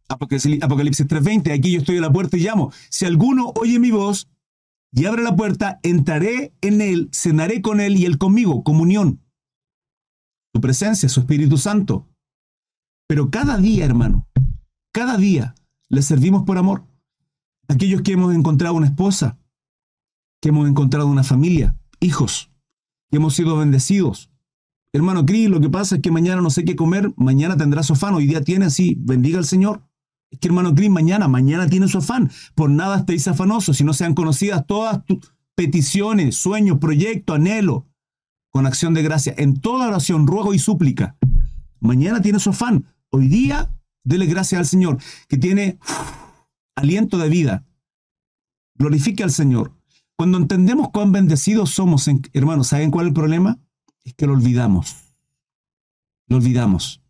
[0.09, 2.71] Apocalipsis 3:20, aquí yo estoy a la puerta y llamo.
[2.89, 4.27] Si alguno oye mi voz
[4.91, 9.22] y abre la puerta, entraré en él, cenaré con él y él conmigo, comunión.
[10.53, 12.07] Su presencia, su Espíritu Santo.
[13.07, 14.27] Pero cada día, hermano,
[14.93, 15.55] cada día
[15.89, 16.85] le servimos por amor.
[17.67, 19.39] Aquellos que hemos encontrado una esposa,
[20.41, 22.51] que hemos encontrado una familia, hijos,
[23.11, 24.29] hemos sido bendecidos.
[24.91, 27.93] Hermano Cris, lo que pasa es que mañana no sé qué comer, mañana tendrá su
[27.93, 29.81] afán, hoy día tiene así, bendiga al Señor.
[30.29, 32.29] Es que hermano Cris, mañana, mañana tiene su afán.
[32.53, 37.87] Por nada estéis afanosos, si no sean conocidas todas tus peticiones, sueños, proyectos, anhelo,
[38.53, 41.17] con acción de gracia, en toda oración, ruego y súplica.
[41.79, 43.73] Mañana tiene su afán, hoy día,
[44.03, 45.79] dele gracias al Señor, que tiene
[46.75, 47.65] aliento de vida.
[48.75, 49.73] Glorifique al Señor.
[50.15, 53.59] Cuando entendemos cuán bendecidos somos, hermanos, ¿saben cuál es el problema?
[54.03, 54.97] Es que lo olvidamos.
[56.27, 57.01] Lo olvidamos.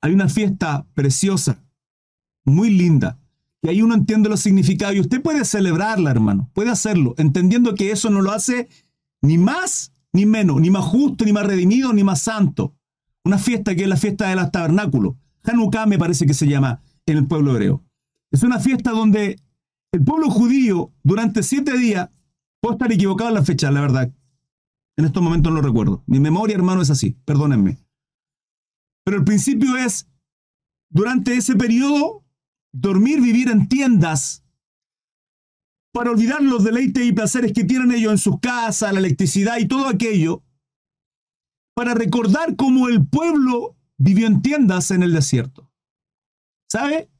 [0.00, 1.60] Hay una fiesta preciosa,
[2.44, 3.18] muy linda,
[3.62, 7.90] y ahí uno entiende los significados y usted puede celebrarla, hermano, puede hacerlo, entendiendo que
[7.90, 8.68] eso no lo hace
[9.24, 12.76] ni más ni menos, ni más justo, ni más redimido, ni más santo.
[13.24, 15.16] Una fiesta que es la fiesta de los tabernáculos.
[15.42, 17.82] Hanukkah me parece que se llama en el pueblo hebreo.
[18.30, 19.40] Es una fiesta donde
[19.92, 22.10] el pueblo judío durante siete días,
[22.60, 24.12] puedo estar equivocado en la fecha, la verdad,
[24.96, 26.04] En estos momentos no lo recuerdo.
[26.06, 27.16] Mi memoria, hermano, es así.
[27.24, 27.78] Perdónenme.
[29.04, 30.08] Pero el principio es,
[30.88, 32.24] durante ese periodo,
[32.72, 34.43] dormir, vivir en tiendas
[35.94, 39.68] para olvidar los deleites y placeres que tienen ellos en sus casas, la electricidad y
[39.68, 40.42] todo aquello,
[41.72, 45.70] para recordar cómo el pueblo vivió en tiendas en el desierto.
[46.68, 47.10] ¿Sabe?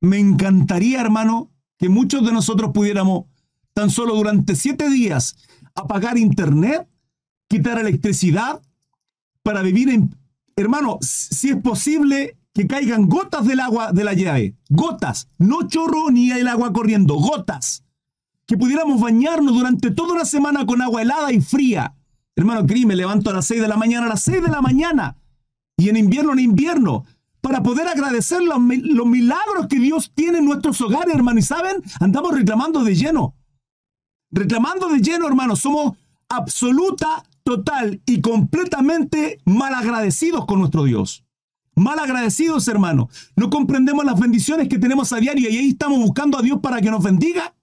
[0.00, 3.26] Me encantaría, hermano, que muchos de nosotros pudiéramos
[3.72, 5.36] tan solo durante siete días
[5.76, 6.88] apagar internet,
[7.48, 8.62] quitar electricidad,
[9.44, 10.12] para vivir en...
[10.56, 16.10] Hermano, si es posible que caigan gotas del agua de la llave, gotas, no chorro
[16.10, 17.84] ni el agua corriendo, gotas.
[18.46, 21.94] Que pudiéramos bañarnos durante toda una semana con agua helada y fría.
[22.34, 24.62] Hermano, Cris, me levanto a las 6 de la mañana, a las 6 de la
[24.62, 25.18] mañana.
[25.76, 27.04] Y en invierno, en invierno
[27.42, 31.38] para poder agradecer los, los, milagros que Dios tiene en nuestros hogares, hermano.
[31.38, 33.34] Y saben, andamos reclamando de lleno.
[34.30, 35.56] Reclamando de lleno, hermano.
[35.56, 35.92] Somos
[36.30, 41.25] absoluta, total y completamente malagradecidos con nuestro Dios.
[41.76, 43.08] Malagradecidos, hermano.
[43.36, 46.80] No comprendemos las bendiciones que tenemos a diario y ahí estamos buscando a Dios para
[46.80, 47.54] que nos bendiga.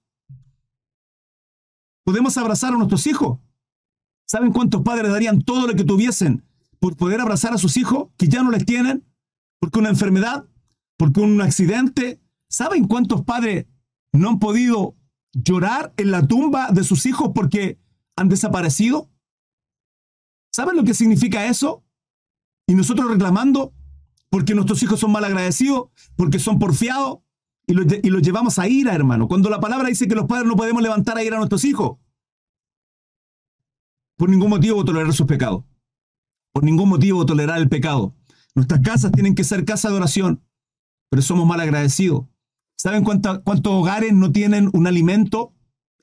[2.06, 3.40] Podemos abrazar a nuestros hijos.
[4.26, 6.46] ¿Saben cuántos padres darían todo lo que tuviesen
[6.80, 9.06] por poder abrazar a sus hijos que ya no les tienen?
[9.64, 10.46] porque una enfermedad,
[10.98, 12.22] porque un accidente.
[12.50, 13.66] ¿Saben cuántos padres
[14.12, 14.98] no han podido
[15.32, 17.80] llorar en la tumba de sus hijos porque
[18.18, 19.10] han desaparecido?
[20.52, 21.82] ¿Saben lo que significa eso?
[22.68, 23.74] Y nosotros reclamando
[24.34, 27.20] porque nuestros hijos son mal agradecidos, porque son porfiados,
[27.68, 27.86] y los,
[28.24, 29.28] llevamos a ira, hermano.
[29.28, 32.00] Cuando la palabra dice que los padres no podemos levantar a ira a nuestros hijos,
[34.18, 35.66] por ningún motivo tolerar sus pecados.
[36.52, 38.16] Por ningún motivo tolerar el pecado.
[38.56, 40.44] Nuestras casas tienen que ser casas de oración,
[41.12, 42.26] pero somos mal agradecidos.
[42.76, 45.54] ¿Saben cuántos hogares no tienen un alimento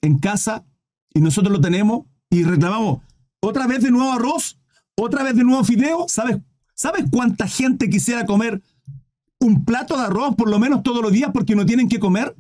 [0.03, 0.65] en casa
[1.13, 3.01] y nosotros lo tenemos y reclamamos
[3.41, 4.61] otra vez de nuevo arroz,
[4.97, 6.07] otra vez de nuevo fideo?
[6.07, 6.39] ¿Sabes,
[6.81, 8.63] ¿Sabes cuánta gente quisiera comer
[9.39, 12.35] un plato de arroz por lo menos todos los días porque no tienen que comer?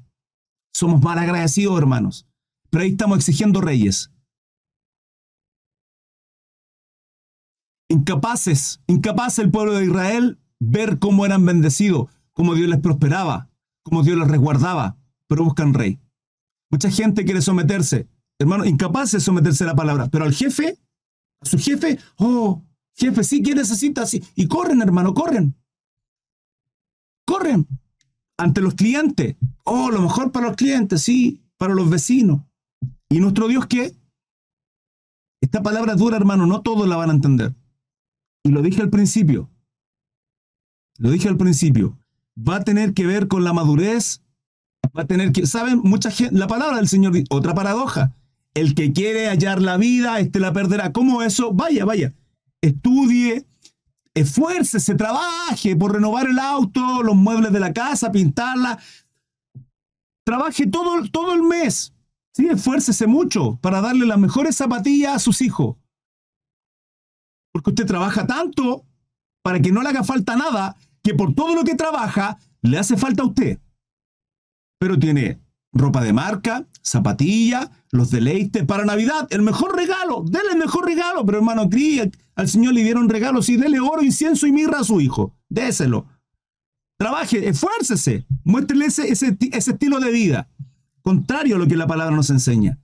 [0.73, 2.27] Somos mal agradecidos, hermanos.
[2.71, 4.11] Pero ahí estamos exigiendo reyes.
[7.91, 13.51] Incapaces, incapaz el pueblo de Israel ver cómo eran bendecidos, cómo Dios les prosperaba,
[13.83, 16.01] cómo Dios les resguardaba, pero buscan rey.
[16.71, 20.79] Mucha gente quiere someterse, hermano, incapaz de someterse a la palabra, pero al jefe,
[21.43, 22.65] a su jefe, oh,
[23.01, 24.07] jefe, sí, ¿qué necesita?
[24.07, 24.23] Sí.
[24.37, 25.57] Y corren, hermano, corren.
[27.27, 27.67] Corren
[28.39, 29.37] ante los clientes.
[29.65, 32.43] Oh, lo mejor para los clientes, sí, para los vecinos.
[33.09, 33.95] ¿Y nuestro Dios qué?
[35.41, 37.55] Esta palabra dura, hermano, no todos la van a entender.
[38.45, 39.51] Y lo dije al principio.
[40.99, 41.99] Lo dije al principio.
[42.37, 44.23] Va a tener que ver con la madurez.
[44.97, 45.47] Va a tener que.
[45.47, 45.81] ¿Saben?
[45.83, 46.37] Mucha gente.
[46.37, 47.13] La palabra del Señor.
[47.31, 48.15] Otra paradoja.
[48.55, 50.93] El que quiere hallar la vida, este la perderá.
[50.93, 51.53] ¿Cómo eso?
[51.53, 52.15] Vaya, vaya.
[52.63, 53.47] Estudie,
[54.15, 58.79] esfuércese, trabaje por renovar el auto, los muebles de la casa, pintarla.
[60.25, 61.95] Trabaje todo, todo el mes.
[62.35, 65.77] Sí, esfuércese mucho para darle las mejores zapatillas a sus hijos.
[67.53, 68.85] Porque usted trabaja tanto
[69.43, 72.97] para que no le haga falta nada, que por todo lo que trabaja le hace
[72.97, 73.59] falta a usted.
[74.79, 75.41] Pero tiene
[75.73, 81.25] ropa de marca, zapatilla, los deleites para Navidad, el mejor regalo, dele el mejor regalo,
[81.25, 82.09] pero hermano Cris,
[82.41, 86.07] al Señor le dieron regalos y dele oro, incienso y mirra a su hijo, déselo.
[86.97, 90.49] Trabaje, esfuércese, muéstrele ese, ese, estilo de vida,
[91.03, 92.79] contrario a lo que la palabra nos enseña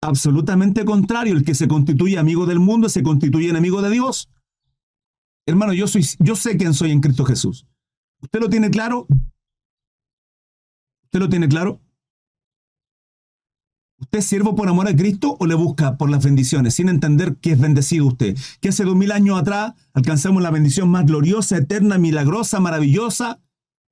[0.00, 1.34] absolutamente contrario.
[1.34, 4.30] El que se constituye amigo del mundo se constituye enemigo de Dios.
[5.46, 7.66] Hermano, yo, soy, yo sé quién soy en Cristo Jesús.
[8.22, 9.06] ¿Usted lo tiene claro?
[11.04, 11.81] ¿Usted lo tiene claro?
[14.02, 17.36] ¿Usted es siervo por amor a Cristo o le busca por las bendiciones sin entender
[17.36, 18.36] que es bendecido usted?
[18.60, 23.40] Que hace dos mil años atrás alcanzamos la bendición más gloriosa, eterna, milagrosa, maravillosa,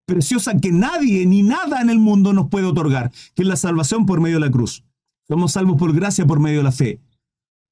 [0.06, 4.04] preciosa que nadie ni nada en el mundo nos puede otorgar, que es la salvación
[4.04, 4.84] por medio de la cruz.
[5.28, 7.00] Somos salvos por gracia por medio de la fe.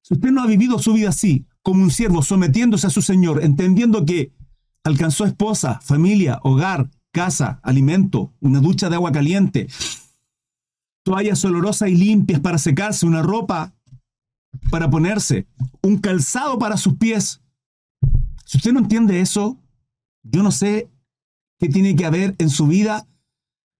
[0.01, 3.43] Si usted no ha vivido su vida así, como un siervo, sometiéndose a su Señor,
[3.43, 4.31] entendiendo que
[4.85, 9.67] alcanzó esposa, familia, hogar, casa, alimento, una ducha de agua caliente,
[11.09, 13.73] toallas olorosas y limpias para secarse, una ropa
[14.69, 15.47] para ponerse,
[15.81, 17.41] un calzado para sus pies.
[18.45, 19.57] Si usted no entiende eso,
[20.21, 20.87] yo no sé
[21.57, 23.07] qué tiene que haber en su vida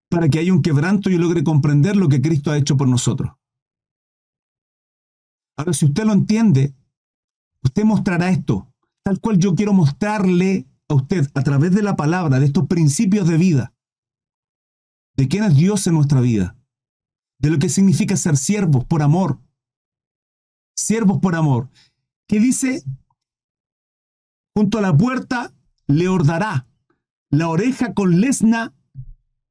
[0.09, 3.31] para que haya un quebranto y logre comprender lo que Cristo ha hecho por nosotros.
[5.55, 6.73] Ahora, si usted lo entiende,
[7.63, 8.73] usted mostrará esto,
[9.03, 13.27] tal cual yo quiero mostrarle a usted a través de la palabra, de estos principios
[13.27, 13.71] de vida,
[15.15, 16.58] de quién es Dios en nuestra vida,
[17.39, 19.39] de lo que significa ser siervos por amor.
[20.75, 21.69] Siervos por amor.
[22.27, 22.83] ¿Qué dice?
[24.55, 25.53] Junto a la puerta
[25.87, 26.67] le ordará
[27.31, 28.73] la oreja con lesna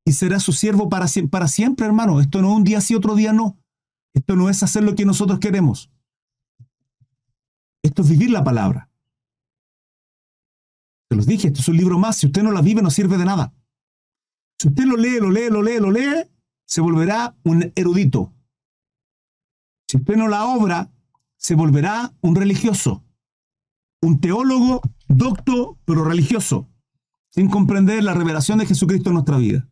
[0.04, 2.20] y será su siervo para, para siempre, hermano.
[2.20, 3.58] Esto no es un día sí, otro día no.
[4.14, 5.90] Esto no es hacer lo que nosotros queremos.
[7.82, 8.90] Esto es vivir la palabra.
[11.08, 12.16] Te los dije, esto es un libro más.
[12.16, 13.54] Si usted no la vive, no sirve de nada.
[14.58, 16.24] Si usted lo lee, lo lee, lo lee, lo lee,
[16.68, 18.34] se volverá un erudito.
[19.88, 20.92] Si usted no la obra,
[21.38, 23.02] se volverá un religioso.
[24.02, 26.68] Un teólogo docto, pero religioso,
[27.30, 29.66] sin comprender la revelación de Jesucristo en nuestra vida.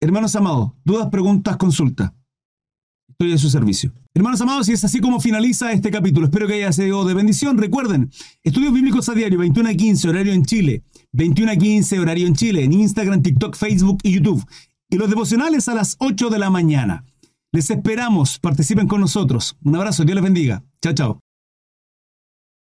[0.00, 2.12] Hermanos amados, dudas, preguntas, consultas.
[3.08, 3.92] Estoy a su servicio.
[4.14, 6.26] Hermanos amados, y es así como finaliza este capítulo.
[6.26, 7.56] Espero que haya sido de bendición.
[7.56, 8.10] Recuerden,
[8.42, 10.82] estudios bíblicos a diario, 21 a 15, horario en Chile.
[11.12, 14.44] 21 a 15, horario en Chile, en Instagram, TikTok, Facebook y YouTube.
[14.90, 17.04] Y los devocionales a las 8 de la mañana.
[17.52, 19.56] Les esperamos, participen con nosotros.
[19.62, 20.64] Un abrazo, Dios les bendiga.
[20.82, 21.20] Chao, chao.